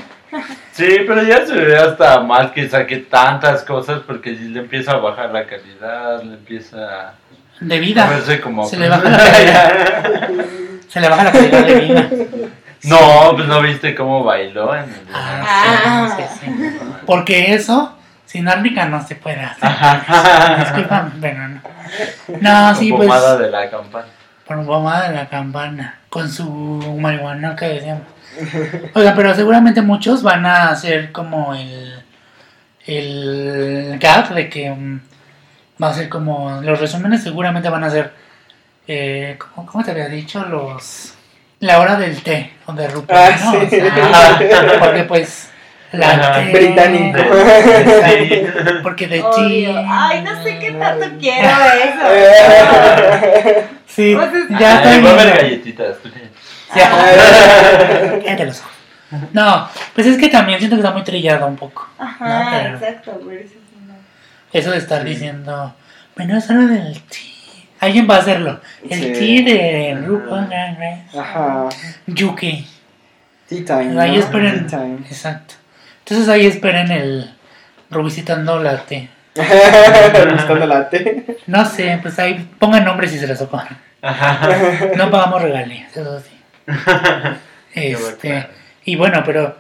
[0.73, 4.97] Sí, pero ya se ve hasta mal que saque tantas cosas porque le empieza a
[4.97, 7.15] bajar la calidad, le empieza
[7.61, 8.09] De a vida.
[8.09, 8.67] verse como...
[8.67, 9.73] Se le baja la calidad.
[10.89, 12.09] Se le baja la calidad de vida.
[12.87, 14.91] No, pues no viste cómo bailó en el...
[15.11, 16.79] Ah, sí, sí, sí.
[17.07, 17.97] Porque eso,
[18.35, 19.65] sin árnica no se puede hacer.
[19.65, 20.57] Ajá.
[20.59, 21.61] Disculpame, pero no.
[22.41, 23.09] No, sí, Con pues.
[23.09, 24.07] pomada de la campana.
[24.45, 25.99] Por pomada de la campana.
[26.09, 26.45] Con su
[26.99, 28.03] marihuana que decíamos.
[28.95, 32.03] Oiga, pero seguramente muchos van a hacer como el.
[32.87, 35.01] El gap de que mm,
[35.81, 36.61] va a ser como.
[36.61, 38.13] Los resúmenes seguramente van a ser.
[38.89, 40.45] Eh, ¿cómo, cómo te había dicho?
[40.45, 41.15] Los.
[41.61, 43.53] La hora del té, o de RuPaul, Ah, ¿no?
[43.71, 43.79] sí.
[43.81, 45.51] O sea, porque pues.
[45.99, 46.35] La Ajá.
[46.45, 47.19] té- Británico.
[48.83, 49.67] Porque de ti.
[49.89, 52.05] Ay, no sé qué tanto quiero eso.
[53.87, 55.97] Sí, Pues es- ya estoy a galletitas.
[56.75, 56.91] Ya.
[58.45, 58.73] Los ojos.
[59.33, 61.89] No, pues es que también siento que está muy trillado un poco.
[61.99, 63.21] Ajá, No, pero- exacto,
[64.53, 65.75] eso de estar diciendo,
[66.17, 67.31] bueno, es hora del ti.
[67.81, 68.61] Alguien va a hacerlo.
[68.89, 69.13] El Sí.
[69.13, 70.49] ti de RuPaul.
[71.19, 71.69] Ajá.
[72.07, 72.67] Yuki.
[73.49, 74.01] Tea time.
[74.01, 74.19] Ahí ¿no?
[74.21, 74.67] esperen.
[74.67, 74.99] Tea time.
[75.09, 75.55] Exacto.
[76.07, 77.35] Entonces ahí esperen el
[77.91, 79.09] revisitando la T.
[79.35, 81.39] Gustando la té.
[81.47, 83.71] No sé, pues ahí pongan nombres si se les ocurre.
[84.97, 86.31] No pagamos regalías, eso sí.
[87.75, 88.47] Este,
[88.85, 89.57] y bueno, pero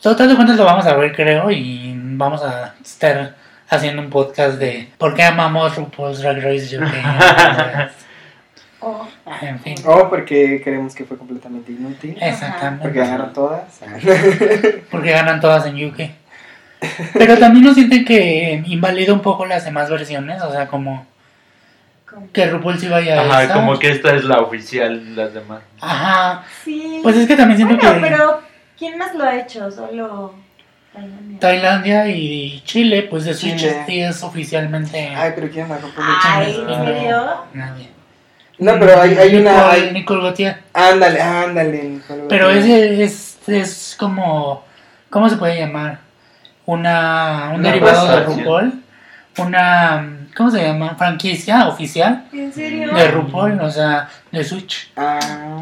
[0.00, 3.36] total de cuentas lo vamos a ver, creo, y vamos a estar
[3.68, 6.92] haciendo un podcast de por qué amamos RuPaul's Drag Race UK.
[9.40, 12.16] Oh, En fin, O porque creemos que fue completamente inútil.
[12.20, 12.82] exactamente.
[12.84, 13.80] Porque ganaron todas.
[14.90, 16.00] Porque ganan todas en UK.
[17.14, 21.06] Pero también no sienten que invalida un poco las demás versiones, o sea, como
[22.32, 25.62] que RuPaul sí vaya a Ajá, como que esta es la oficial las demás.
[25.80, 26.98] Ajá, Sí.
[27.02, 28.40] pues es que también siento bueno, que pero
[28.78, 29.70] ¿quién más lo ha hecho?
[29.70, 30.34] Solo
[30.92, 31.38] Tailandia.
[31.38, 36.50] Tailandia y Chile, pues de Switch sí es oficialmente Ay, pero ¿quién la rompió Ay,
[36.68, 37.26] ¿en serio?
[37.54, 37.88] nadie.
[38.58, 39.52] No, pero hay, hay una.
[39.52, 40.56] Nicole, hay- Nicole Gautier.
[40.72, 41.82] Ándale, ándale.
[41.84, 44.64] Nicole Pero ese es, es como,
[45.10, 45.98] ¿cómo se puede llamar?
[46.66, 48.24] Una, un Una derivado de.
[48.24, 48.82] RuPaul.
[49.38, 50.94] Una, ¿cómo se llama?
[50.96, 52.94] Franquicia oficial ¿En serio?
[52.94, 54.92] de RuPaul, o sea, de Switch.
[54.96, 55.18] Ah.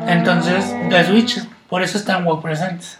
[0.09, 2.99] Entonces, de Switch, por eso está en WoW Presents.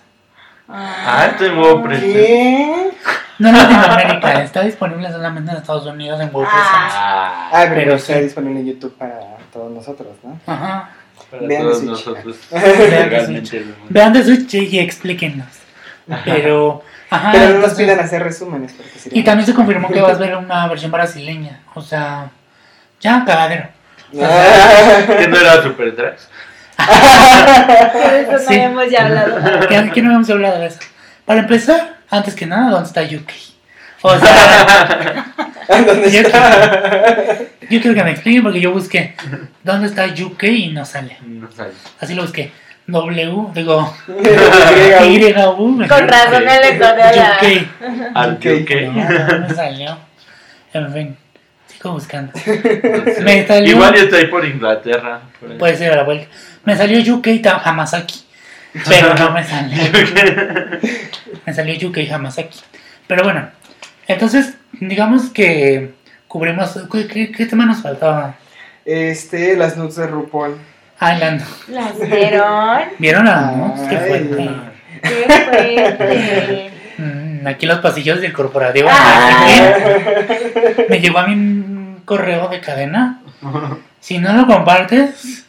[0.73, 2.13] Ah, este nuevo precio.
[2.13, 2.91] ¿Qué?
[3.41, 6.51] No en Latinoamérica, está disponible solamente en Estados Unidos en WoW Ah.
[6.53, 8.21] Ah, Ah, pero, Pero está sí.
[8.21, 9.19] disponible en YouTube para
[9.51, 10.39] todos nosotros, ¿no?
[10.47, 10.91] Ajá.
[11.31, 11.89] para Vean todos Switch.
[11.91, 12.37] nosotros.
[13.89, 15.47] Vean de Switch y explíquenos.
[16.27, 17.31] Pero, ajá.
[17.33, 20.37] Pero no nos pidan hacer resúmenes porque Y también se confirmó que vas a ver
[20.37, 21.61] una versión brasileña.
[21.75, 22.29] O sea,
[23.01, 23.69] ya, cagadero.
[24.21, 24.99] Ah.
[25.19, 26.29] ¿Que no era Super Tracks?
[26.87, 28.55] De eso no Sí.
[28.55, 29.69] habíamos ya hablado.
[29.69, 30.79] ¿Qué, qué no habíamos hablado de eso?
[31.25, 33.55] Para empezar, antes que nada, ¿dónde está Yuki?
[34.03, 35.27] O sea,
[35.69, 37.37] ¿Dónde yo, está?
[37.69, 39.15] yo quiero que me expliquen porque yo busqué
[39.63, 40.47] ¿dónde está Yuki?
[40.47, 41.19] y no sale.
[41.23, 41.75] No sabes.
[42.01, 42.51] Así lo busqué.
[42.87, 43.95] W, digo.
[44.09, 45.87] Y, U.
[45.89, 47.37] Con razón el editorial.
[47.43, 47.69] Yuki.
[48.15, 48.47] Al Ok.
[48.63, 48.71] UK.
[48.93, 49.99] No, no me salió.
[50.73, 51.17] En fin,
[51.81, 52.33] sigo buscando.
[53.23, 53.73] Me salió.
[53.73, 55.21] Igual está ahí por Inglaterra.
[55.41, 55.59] por.
[55.59, 56.27] Puede ser a la vuelta.
[56.65, 56.99] Me salió
[57.41, 58.25] Ta- Hamasaki.
[58.89, 59.83] Pero no me salió.
[61.47, 62.61] Me salió Yuki Hamasaki.
[63.07, 63.49] Pero bueno,
[64.07, 65.93] entonces, digamos que
[66.29, 66.79] cubrimos.
[66.93, 68.37] ¿Qué, qué, qué tema nos faltaba?
[68.85, 70.57] Este, las nudes de RuPaul.
[71.01, 71.43] Island.
[71.69, 72.81] ¿Las vieron?
[72.99, 73.75] ¿Vieron a no?
[73.89, 74.51] Qué fuerte.
[75.03, 75.09] ¡Qué
[75.49, 76.71] fuerte!
[76.99, 78.89] Mm, aquí los pasillos del corporativo.
[78.93, 79.47] Ah.
[80.89, 81.35] Me llegó a mí
[82.11, 83.21] correo de cadena.
[84.01, 85.45] Si no lo compartes,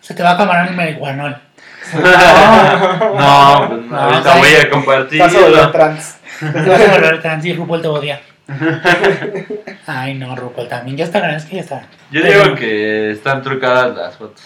[0.00, 1.36] se te va a acabar el marihuanol.
[1.92, 5.18] No, no, No, ahorita voy a compartir.
[5.18, 6.18] Paso de la trans.
[6.38, 8.20] Te vas a volver trans y RuPaul te odia.
[9.88, 10.96] Ay, no, RuPaul también.
[10.96, 11.82] Ya está grande, es que ya está.
[12.12, 14.40] Yo digo que están trucadas las fotos.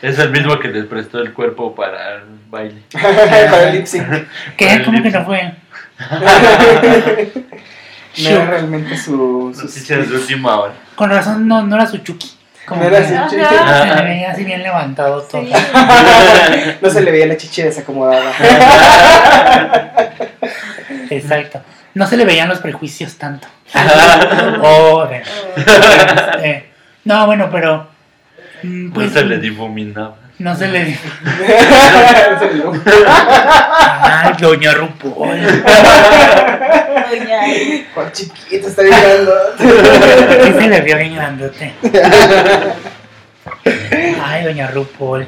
[0.00, 2.82] Es el mismo que les prestó el cuerpo para el baile.
[2.92, 4.06] Para el lip sync.
[4.56, 4.82] ¿Qué?
[4.84, 5.52] ¿Cómo que no fue?
[8.22, 9.52] No era realmente su.
[9.54, 10.72] su Noticias de última hora.
[10.94, 12.30] Con razón no, no era su Chucky.
[12.66, 13.28] Como No era su Ajá.
[13.88, 15.42] se le veía así bien levantado todo.
[15.42, 15.50] Sí.
[16.82, 18.30] No se le veía la chichi desacomodada.
[21.10, 21.60] Exacto.
[21.94, 23.48] No se le veían los prejuicios tanto.
[24.62, 25.22] Oh, de-
[25.56, 26.70] este,
[27.04, 27.88] no, bueno, pero.
[28.62, 30.16] mm, Pues, no se le difuminaba.
[30.38, 31.08] No se le dijo.
[32.38, 32.64] Se le-
[34.02, 35.38] Ay, doña RuPaul.
[37.18, 37.40] Doña.
[37.94, 39.32] Juan chiquito está vibrando.
[39.58, 41.72] Sí se le vio bien grandote.
[44.22, 45.26] Ay, doña RuPaul.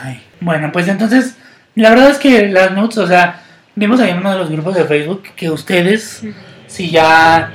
[0.00, 0.22] Ay.
[0.40, 1.36] Bueno, pues entonces,
[1.74, 3.42] la verdad es que las notes, o sea,
[3.74, 6.22] vimos ahí en uno de los grupos de Facebook que ustedes,
[6.66, 7.50] si ya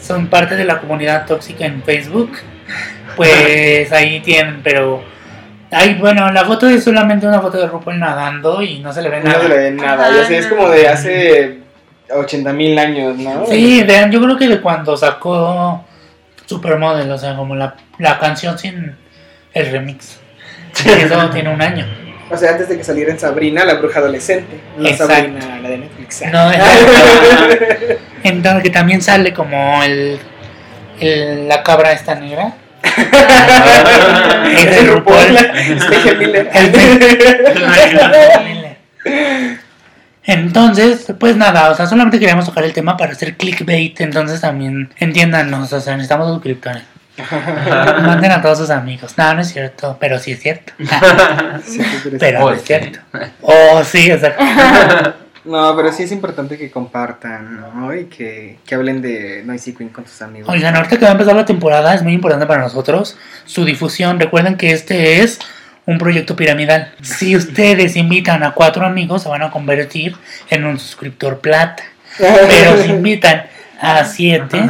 [0.00, 2.32] son parte de la comunidad tóxica en Facebook,
[3.16, 5.02] pues ahí tienen, pero...
[5.70, 9.10] Ay, bueno, la foto es solamente una foto de RuPaul nadando y no se le
[9.10, 9.42] ve No nada.
[9.42, 10.10] se le ve nada.
[10.16, 11.58] Ya sé, es como de hace
[12.14, 13.46] 80 mil años, ¿no?
[13.46, 15.84] Sí, vean, yo creo que de cuando sacó
[16.46, 18.96] Supermodel, o sea, como la, la canción sin
[19.54, 20.18] el remix.
[20.84, 21.86] Eso tiene un año.
[22.30, 24.60] O sea, antes de que saliera en Sabrina, la bruja adolescente.
[24.76, 25.14] No Exacto.
[25.14, 26.22] Sabrina, la de Netflix.
[26.30, 26.60] No, es-
[28.22, 30.18] Entonces que también sale como el,
[31.00, 32.52] el- la cabra esta negra.
[34.56, 35.38] Es de RuPaul.
[35.80, 36.50] Stephen Miller.
[36.54, 36.72] El
[40.30, 44.90] Entonces, pues nada, o sea, solamente queríamos tocar el tema para hacer clickbait, entonces también
[44.98, 46.82] entiéndanos, o sea, necesitamos suscriptores.
[48.02, 49.14] Manden a todos sus amigos.
[49.16, 50.72] No, no es cierto, pero sí es cierto.
[51.64, 52.66] Sí, pero- Pero Oh, no es sí.
[52.66, 52.98] cierto.
[53.40, 54.44] Oh, sí, exacto.
[55.46, 57.94] No, pero sí es importante que compartan, ¿no?
[57.94, 60.46] Y que, que hablen de Noisy Queen con sus amigos.
[60.50, 64.20] Oigan, ahorita que va a empezar la temporada es muy importante para nosotros su difusión.
[64.20, 65.38] Recuerden que este es
[65.88, 66.92] un proyecto piramidal.
[67.00, 70.14] Si ustedes invitan a cuatro amigos, se van a convertir
[70.50, 71.82] en un suscriptor plata.
[72.18, 73.46] Pero si invitan
[73.80, 74.68] a siete,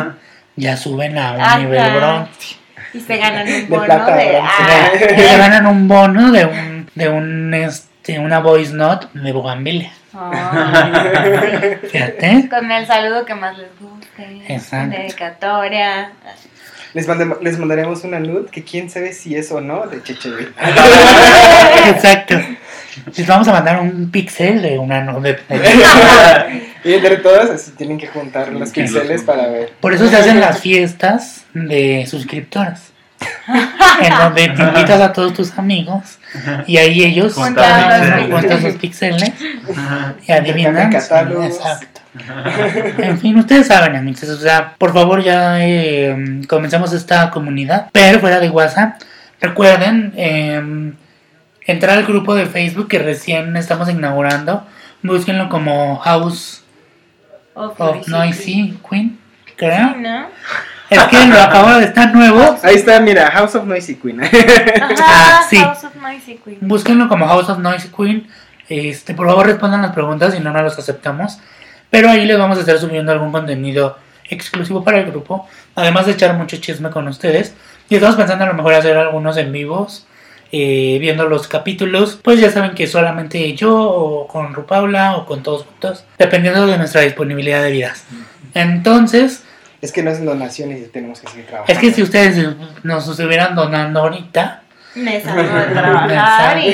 [0.54, 1.59] ya suben a un Ajá.
[1.59, 2.57] nivel bronce.
[2.94, 4.37] Y se ganan un De bono plata, de.
[4.37, 9.90] Ah, se ganan un bono de un, de un este, una voice note de Bugambilia.
[11.90, 12.48] Fíjate.
[12.48, 14.54] Con el saludo que más les guste.
[14.54, 14.96] Exacto.
[14.96, 16.12] Dedicatoria.
[16.99, 20.31] Les, mandem- les mandaremos una nude que quién sabe si es o no de Cheche.
[21.87, 22.35] Exacto.
[23.17, 25.39] Les vamos a mandar un pixel de una no- de-
[26.85, 29.73] y entre todas así tienen que juntar los píxeles para ver.
[29.81, 32.88] Por eso se hacen las fiestas de suscriptores.
[34.00, 36.18] En donde te invitas a todos tus amigos
[36.66, 38.31] y ahí ellos juntan
[38.62, 39.33] sus píxeles
[40.26, 40.92] y adivinan.
[40.92, 42.00] Exacto.
[42.98, 44.22] En fin, ustedes saben, amigos.
[44.24, 47.88] O sea, por favor, ya eh, comenzamos esta comunidad.
[47.92, 49.00] Pero fuera de WhatsApp,
[49.40, 50.92] recuerden eh,
[51.66, 54.66] entrar al grupo de Facebook que recién estamos inaugurando.
[55.02, 56.62] Búsquenlo como House
[57.54, 59.96] Of of Noisy Queen, Sí, creo.
[59.96, 60.26] ¿no?
[60.90, 62.59] Es que lo acabo de estar nuevo.
[62.62, 64.22] Ahí está, mira, House of Noisy Queen.
[64.22, 64.31] Ajá,
[65.01, 65.57] Ah, sí.
[65.57, 66.59] House of Noisy Queen.
[66.62, 68.27] Búsquenlo como House of Noisy Queen.
[68.68, 71.38] Este, por favor respondan las preguntas, si no, no los aceptamos.
[71.90, 73.98] Pero ahí les vamos a estar subiendo algún contenido
[74.29, 75.46] exclusivo para el grupo.
[75.74, 77.55] Además de echar mucho chisme con ustedes.
[77.88, 80.07] Y estamos pensando a lo mejor hacer algunos en vivos.
[80.51, 82.18] eh, viendo los capítulos.
[82.22, 86.05] Pues ya saben que solamente yo o con Rupaula o con todos juntos.
[86.18, 88.05] Dependiendo de nuestra disponibilidad de vidas.
[88.55, 89.42] Entonces,
[89.81, 91.73] es que no es donaciones y tenemos que seguir trabajando.
[91.73, 94.62] es que si ustedes nos estuvieran donando ahorita.
[94.95, 96.71] Me salgo de trabajar y,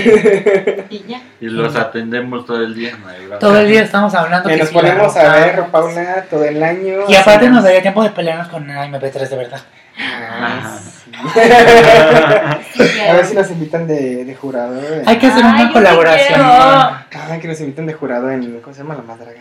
[0.88, 1.20] y ya.
[1.40, 2.96] Y los atendemos todo el día.
[3.28, 3.38] no.
[3.38, 6.62] Todo el día estamos hablando Que nos si la ponemos a ver Paula todo el
[6.62, 7.00] año.
[7.08, 9.60] Y aparte nos daría tiempo de pelearnos con el MP3 de verdad.
[9.98, 10.78] Ah,
[12.74, 13.00] sí.
[13.08, 14.80] A ver si nos invitan de, de jurado.
[15.06, 16.40] Hay que hacer Ay, una colaboración.
[16.42, 17.06] Ah,
[17.40, 18.60] que nos inviten de jurado en.
[18.60, 19.40] ¿Cómo se llama la más draga?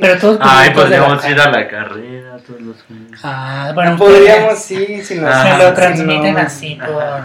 [0.00, 3.20] Pero todos Ay, podríamos ir a la carrera todos los jueves.
[3.22, 5.34] Ah, bueno, Podríamos, sí, si nos.
[5.34, 7.22] Ah, Se si lo no- transmiten así por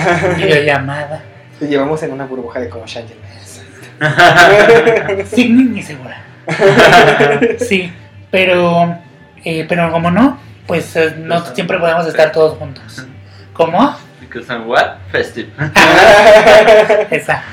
[0.36, 1.22] videollamada.
[1.58, 3.20] Te llevamos en una burbuja de como Shangela.
[5.32, 6.22] Sí, ni, ni segura.
[7.58, 7.92] Sí,
[8.30, 8.96] pero,
[9.44, 13.04] eh, pero como no, pues eh, no siempre podemos estar todos juntos.
[13.52, 13.96] ¿Cómo?
[14.20, 14.96] Because I'm what?
[15.10, 15.48] Festive.
[17.10, 17.46] Exacto.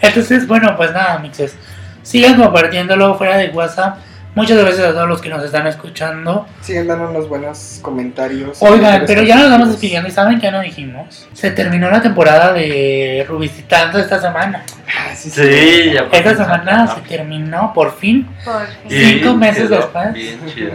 [0.00, 1.56] Entonces, bueno, pues nada, mixes.
[2.04, 3.96] Sigan compartiéndolo fuera de WhatsApp.
[4.36, 6.46] Muchas gracias a todos los que nos están escuchando.
[6.60, 8.58] Siguen dándonos buenos comentarios.
[8.60, 11.28] Oigan, pero ya nos vamos despidiendo y ¿saben qué no dijimos?
[11.32, 14.64] Se terminó la temporada de Rubicitando esta semana.
[14.88, 15.40] Ah, sí, sí.
[15.40, 18.28] Sí, ya por Esta fin semana se se terminó, por fin.
[18.44, 19.20] Por fin.
[19.20, 20.12] cinco meses quedó después.
[20.14, 20.72] Bien chido.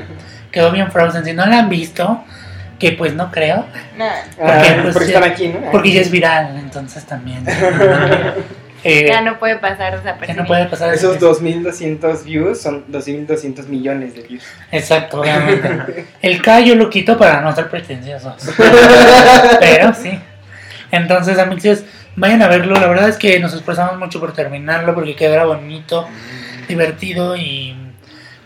[0.52, 1.26] Quedó bien Frozen.
[1.26, 2.24] Si no la han visto,
[2.80, 3.66] que pues no creo,
[3.98, 4.06] Nah.
[4.06, 5.60] Ah, Porque, pues, porque ya- están aquí, ¿no?
[5.70, 7.44] porque ya es viral, entonces también.
[8.84, 10.44] Eh, Ya no puede pasar ya desapercibido.
[10.44, 11.26] no puede pasar Esos eso.
[11.28, 14.44] 2200 views son 2200 millones de views.
[14.72, 16.06] Exacto, obviamente.
[16.22, 18.36] El K yo lo quito para no ser pretenciosos.
[19.60, 20.20] Pero sí.
[20.92, 21.84] Entonces, amigos,
[22.16, 22.76] vayan a verlo.
[22.80, 26.08] La verdad es que nos esforzamos mucho por terminarlo porque quedará bonito,
[26.68, 27.76] divertido y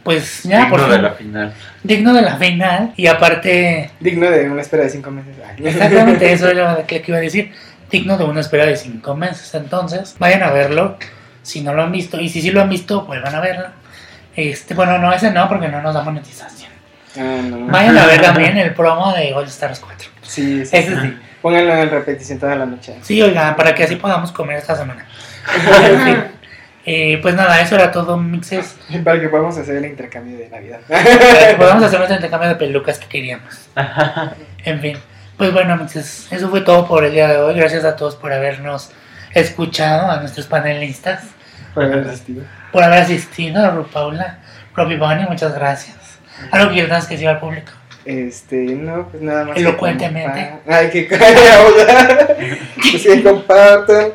[0.04, 1.54] pues ya, por Digno de la final.
[1.84, 2.94] digno de la final.
[2.98, 5.36] Y aparte, Digno de una espera de 5 meses.
[5.48, 5.66] Ay.
[5.66, 7.54] exactamente eso era lo que iba a decir.
[7.94, 9.54] Digno de una espera de cinco meses.
[9.54, 10.98] Entonces, vayan a verlo
[11.44, 12.20] si no lo han visto.
[12.20, 13.68] Y si sí lo han visto, vuelvan a verlo.
[14.36, 16.72] Este, bueno, no, ese no, porque no nos da monetización.
[17.16, 17.68] Ah, no.
[17.68, 20.10] Vayan a ver también el promo de All Stars 4.
[20.24, 20.76] Sí, sí.
[20.76, 21.18] Ese sí.
[21.40, 22.96] Pónganlo en repetición toda la noche.
[23.04, 25.06] Sí, oigan, para que así podamos comer esta semana.
[25.84, 26.24] En fin.
[26.86, 28.76] Eh, pues nada, eso era todo, mixes.
[29.04, 30.80] Para que podamos hacer el intercambio de Navidad.
[30.88, 33.70] Para que podamos hacer nuestro intercambio de pelucas que queríamos.
[34.66, 34.98] En fin.
[35.44, 37.54] Pues bueno, mixes, eso fue todo por el día de hoy.
[37.54, 38.92] Gracias a todos por habernos
[39.34, 41.26] escuchado, a nuestros panelistas,
[41.74, 42.44] Por haber asistido.
[42.72, 44.40] por haber asistido, a Ru Paula,
[44.74, 45.98] Robbie Bunny, muchas gracias.
[46.50, 47.74] Algo que quieras que decir al público.
[48.06, 49.58] Este, no, pues nada más.
[49.58, 50.54] Elocuentemente.
[50.66, 51.26] Ay, que calla,
[52.90, 54.14] Pues que compartan,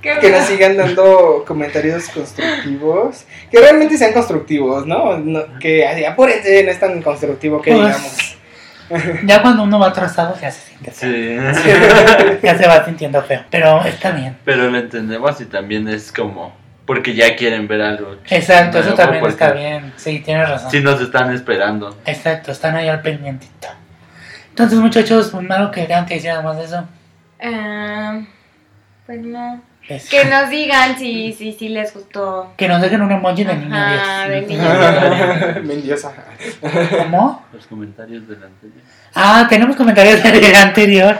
[0.00, 3.26] Qué que nos sigan dando comentarios constructivos.
[3.50, 5.18] Que realmente sean constructivos, ¿no?
[5.18, 8.36] No- que apúrense, no es tan constructivo que Pues, digamos.
[9.24, 11.54] Ya cuando uno va atrasado ya se siente feo.
[11.54, 12.38] Sí.
[12.42, 13.42] Ya se va sintiendo feo.
[13.50, 14.36] Pero está bien.
[14.44, 16.58] Pero lo entendemos y también es como.
[16.86, 18.16] Porque ya quieren ver algo.
[18.28, 19.92] Exacto, eso también está bien.
[19.96, 20.70] Sí, tienes razón.
[20.72, 21.96] Sí, nos están esperando.
[22.04, 23.68] Exacto, están ahí al pendientito.
[24.48, 26.88] Entonces, muchachos, un malo que tengan que decir además de eso.
[27.40, 28.20] Ah,
[29.06, 29.62] pues no.
[29.88, 32.52] Es- Que nos digan si, si, si les gustó.
[32.56, 34.48] que nos dejen un emoji de niño Ajá, de 10.
[34.50, 35.62] niño.
[35.64, 36.12] Mendiosa.
[36.98, 37.44] ¿Cómo?
[37.52, 38.80] Los comentarios del anterior.
[39.14, 41.18] Ah, tenemos comentarios del anterior.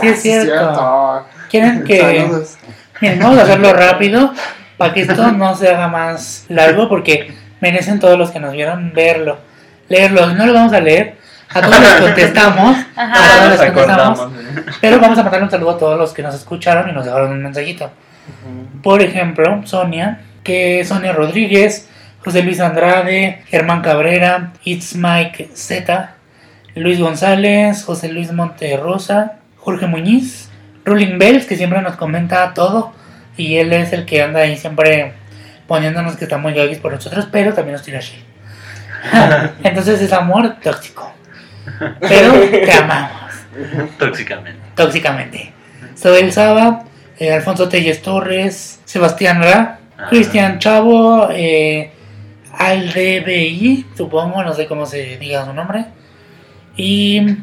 [0.00, 1.26] Sí, es cierto.
[1.50, 2.00] Quieren que.
[2.00, 2.56] Saludos.
[3.00, 4.32] Miren, vamos a hacerlo rápido
[4.76, 8.92] para que esto no se haga más largo porque merecen todos los que nos vieron
[8.94, 9.38] verlo.
[9.88, 11.16] Leerlo, no lo vamos a leer.
[11.54, 12.76] A todos les contestamos.
[12.96, 13.14] Ajá.
[13.14, 14.20] A todos Nos les contestamos.
[14.20, 14.76] acordamos.
[14.80, 17.30] Pero vamos a mandar un saludo a todos los que nos escucharon y nos dejaron
[17.32, 17.90] un mensajito.
[18.82, 21.88] Por ejemplo, Sonia, que es Sonia Rodríguez,
[22.24, 26.14] José Luis Andrade, Germán Cabrera, It's Mike Z,
[26.74, 30.50] Luis González, José Luis Monterrosa, Jorge Muñiz,
[30.84, 32.92] Rolling Bells, que siempre nos comenta todo,
[33.36, 35.14] y él es el que anda ahí siempre
[35.66, 38.24] poniéndonos que está muy gaguis por nosotros, pero también nos tira shit.
[39.62, 41.13] Entonces es amor tóxico.
[42.00, 43.32] Pero te amamos
[43.98, 44.60] Tóxicamente.
[44.74, 45.52] tóxicamente.
[45.94, 46.84] Soy Saba,
[47.18, 50.06] eh, Alfonso Telles Torres, Sebastián Ra, Ah.
[50.10, 51.92] Cristian Chavo, eh,
[52.58, 55.84] Aldebi, supongo, no sé cómo se diga su nombre,
[56.76, 57.36] y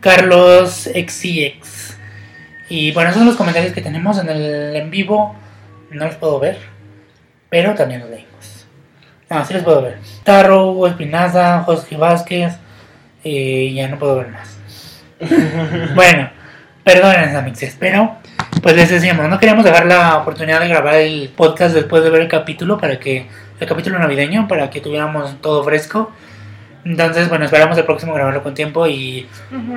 [0.00, 1.96] Carlos XIX.
[2.70, 5.34] Y bueno, esos son los comentarios que tenemos en el en vivo.
[5.90, 6.58] No los puedo ver,
[7.50, 8.66] pero también los leímos.
[9.30, 9.98] No, sí los puedo ver.
[10.24, 12.54] Tarro, Hugo Espinaza, José Vázquez,
[13.24, 14.58] y ya no puedo ver más.
[15.94, 16.30] Bueno,
[16.84, 18.16] perdonen amixes, pero
[18.62, 22.22] pues les decíamos, no queríamos dejar la oportunidad de grabar el podcast después de ver
[22.22, 23.28] el capítulo para que
[23.60, 26.12] el capítulo navideño para que tuviéramos todo fresco.
[26.84, 29.28] Entonces, bueno, esperamos el próximo grabarlo con tiempo y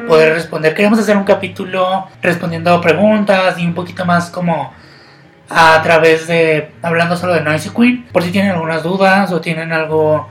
[0.07, 0.73] poder responder.
[0.73, 4.73] Queremos hacer un capítulo respondiendo preguntas y un poquito más como
[5.49, 8.05] a través de hablando solo de Noisy Queen.
[8.13, 10.29] Por si tienen algunas dudas o tienen algo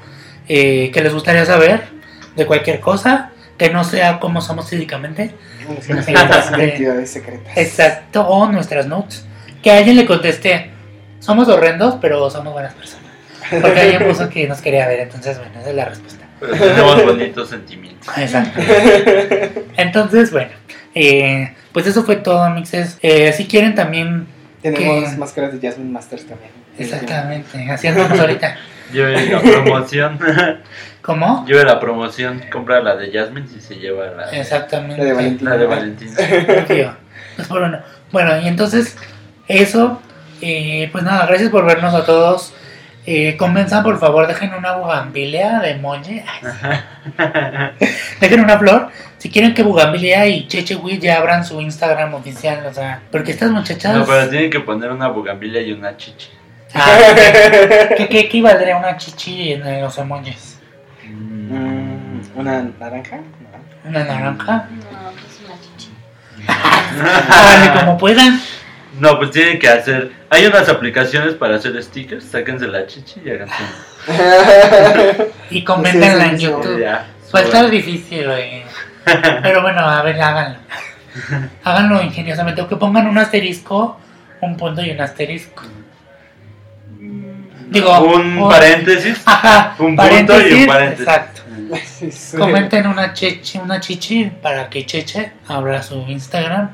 [0.48, 1.99] eh, que les gustaría saber
[2.40, 5.34] de cualquier cosa que no sea como somos físicamente.
[5.68, 7.54] Nuestras identidades secretas.
[7.54, 9.26] Exacto, o nuestras notes.
[9.62, 10.70] Que alguien le contesté,
[11.18, 13.04] somos horrendos, pero somos buenas personas.
[13.60, 16.24] Porque alguien puso que nos quería ver, entonces bueno, esa es la respuesta.
[16.40, 18.08] Tenemos bonitos sentimientos.
[18.16, 18.58] Exacto.
[19.76, 20.52] Entonces, bueno,
[20.94, 22.96] eh, pues eso fue todo, mixes.
[23.02, 24.26] Eh, si quieren también,
[24.62, 25.16] Tenemos ¿Qué?
[25.18, 26.50] máscaras de Jasmine Masters también.
[26.78, 28.56] exactamente, haciéndonos ahorita.
[28.92, 30.18] Lleve la promoción.
[31.02, 31.44] ¿Cómo?
[31.46, 32.42] Lleve la promoción.
[32.52, 34.98] Compra la de Jasmine si se lleva la, Exactamente.
[34.98, 35.50] La de Valentina.
[35.50, 36.14] la de Valentín.
[36.68, 36.94] Tío,
[37.36, 37.78] pues por uno.
[38.12, 38.96] Bueno, y entonces,
[39.48, 40.00] eso,
[40.40, 42.52] eh, pues nada, gracias por vernos a todos.
[43.06, 45.80] Eh, comenzan, por favor, dejen una bugambilia de.
[45.82, 46.22] Ay,
[48.20, 48.88] dejen una flor.
[49.16, 53.50] Si quieren que Bugambilia y Chechewi ya abran su Instagram oficial, o sea, porque estas
[53.50, 53.94] muchachas.
[53.96, 56.28] No, pero tienen que poner una bugambilia y una chichi.
[56.74, 56.96] Ah,
[57.96, 60.49] ¿qué, qué, qué valdría una chichi en los emojis?
[61.50, 63.16] Mm, ¿Una naranja?
[63.16, 63.90] No.
[63.90, 64.68] ¿Una naranja?
[64.92, 65.90] No, pues una chichi.
[66.46, 68.40] Vale, como puedan.
[69.00, 70.12] No, pues tienen que hacer.
[70.30, 72.24] Hay unas aplicaciones para hacer stickers.
[72.24, 73.54] Sáquense la chichi y háganse.
[75.50, 76.38] Y coméntenla en.
[76.38, 76.80] YouTube.
[76.80, 77.70] Ya, suban.
[77.70, 78.62] difícil, güey.
[79.42, 80.58] Pero bueno, a ver, háganlo.
[81.64, 82.62] Háganlo ingeniosamente.
[82.62, 83.98] O que pongan un asterisco,
[84.40, 85.64] un punto y un asterisco.
[87.70, 89.22] Digo, un un- paréntesis.
[89.26, 91.06] Ajá, un punto y un paréntesis.
[91.06, 91.39] Exacto.
[91.84, 92.36] Sí.
[92.36, 96.70] Comenten una chichi, una chichi para que Cheche abra su Instagram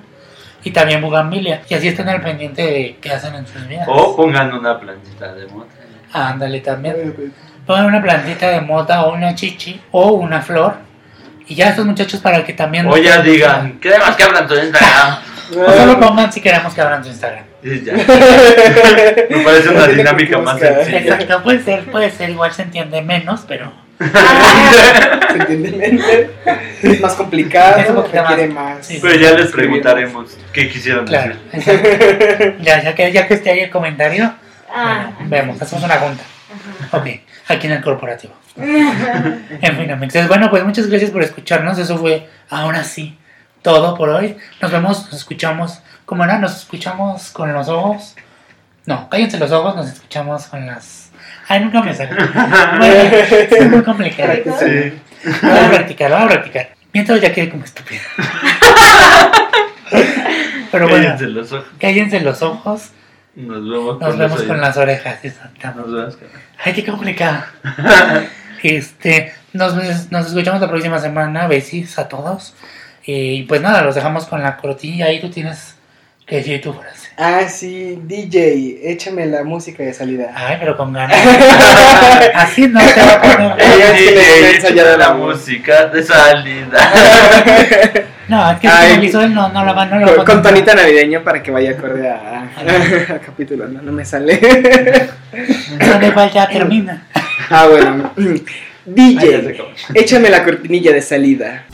[0.64, 1.62] y también Bugambilia.
[1.68, 3.86] Y así estén al pendiente de qué hacen en sus vidas.
[3.88, 5.72] O pongan una plantita de mota.
[6.12, 7.32] Ándale también.
[7.66, 10.74] Pongan una plantita de mota o una chichi o una flor.
[11.48, 12.86] Y ya estos muchachos para que también...
[12.86, 15.18] O ya digan, queremos que abran tu Instagram.
[15.48, 17.44] O solo pongan si queremos que abran su Instagram.
[17.68, 17.94] Y ya.
[17.94, 20.98] Me parece una dinámica más sencilla.
[20.98, 23.72] Exacto, puede ser, puede ser, igual se entiende menos, pero...
[23.98, 25.70] ¿Se entiende?
[25.72, 26.30] mente?
[26.82, 28.86] Es más complicado, Es poquito más- requiere más.
[28.86, 28.98] sí.
[29.02, 31.72] Pero ya les preguntaremos qué quisieron Claro, decir.
[31.72, 32.62] exacto.
[32.62, 34.32] Ya, ya que, ya que esté ahí el comentario,
[34.68, 36.22] Ah, bueno, vemos, hacemos una junta.
[36.92, 37.06] Ok,
[37.48, 38.34] aquí en el corporativo.
[38.56, 40.28] En fin, amigos.
[40.28, 41.78] Bueno, pues muchas gracias por escucharnos.
[41.78, 43.16] Eso fue ahora sí
[43.62, 44.36] todo por hoy.
[44.60, 45.80] Nos vemos, nos escuchamos.
[46.06, 46.38] ¿Cómo era?
[46.38, 48.14] Nos escuchamos con los ojos.
[48.86, 51.10] No, cállense los ojos, nos escuchamos con las.
[51.48, 52.10] Ay, nunca me sale.
[52.14, 54.32] Bueno, es muy complicado.
[54.58, 54.92] Sí.
[55.42, 56.68] Voy a practicar, voy a practicar.
[56.92, 58.00] Mientras ya quedé como estúpido.
[60.72, 61.66] Pero bueno, Cállense los ojos.
[61.80, 62.90] cállense los ojos.
[63.34, 65.18] Nos vemos Nos con vemos con las orejas.
[65.24, 65.80] Exactamente.
[65.90, 66.28] Nos vemos con-
[66.64, 67.44] Ay, qué complicado.
[68.62, 69.74] este, nos,
[70.10, 71.46] nos escuchamos la próxima semana.
[71.46, 72.54] Besis a todos.
[73.04, 75.06] Y pues nada, los dejamos con la cortilla.
[75.06, 75.75] Ahí tú tienes
[76.26, 77.08] que decir tu frase.
[77.16, 80.32] Ah, sí, DJ, échame la música de salida.
[80.34, 81.16] Ay, pero con ganas.
[82.34, 83.60] Así no te va a poner.
[83.60, 86.78] Es DJ, ensayada la música de salida.
[88.28, 91.40] No, es que como visual no, no la van no la Con, tonita navideño para
[91.40, 94.40] que vaya acorde a, a capítulo, no, no me sale.
[95.78, 96.28] ¿Dónde va?
[96.28, 97.06] Ya termina.
[97.50, 98.12] ah, bueno.
[98.84, 99.56] DJ,
[99.94, 101.66] échame la cortinilla de salida.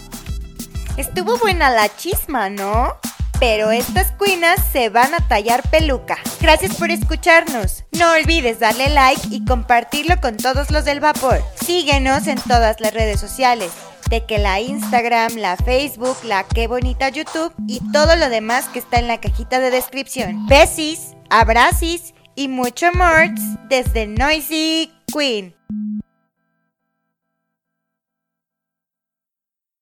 [0.98, 2.98] Estuvo buena la chisma, ¿no?
[3.42, 6.16] Pero estas cuinas se van a tallar peluca.
[6.40, 7.82] Gracias por escucharnos.
[7.90, 11.42] No olvides darle like y compartirlo con todos los del vapor.
[11.56, 13.72] Síguenos en todas las redes sociales.
[14.08, 18.78] De que la Instagram, la Facebook, la qué bonita YouTube y todo lo demás que
[18.78, 20.46] está en la cajita de descripción.
[20.46, 23.34] Besis, abracis y mucho more
[23.68, 25.52] desde Noisy Queen.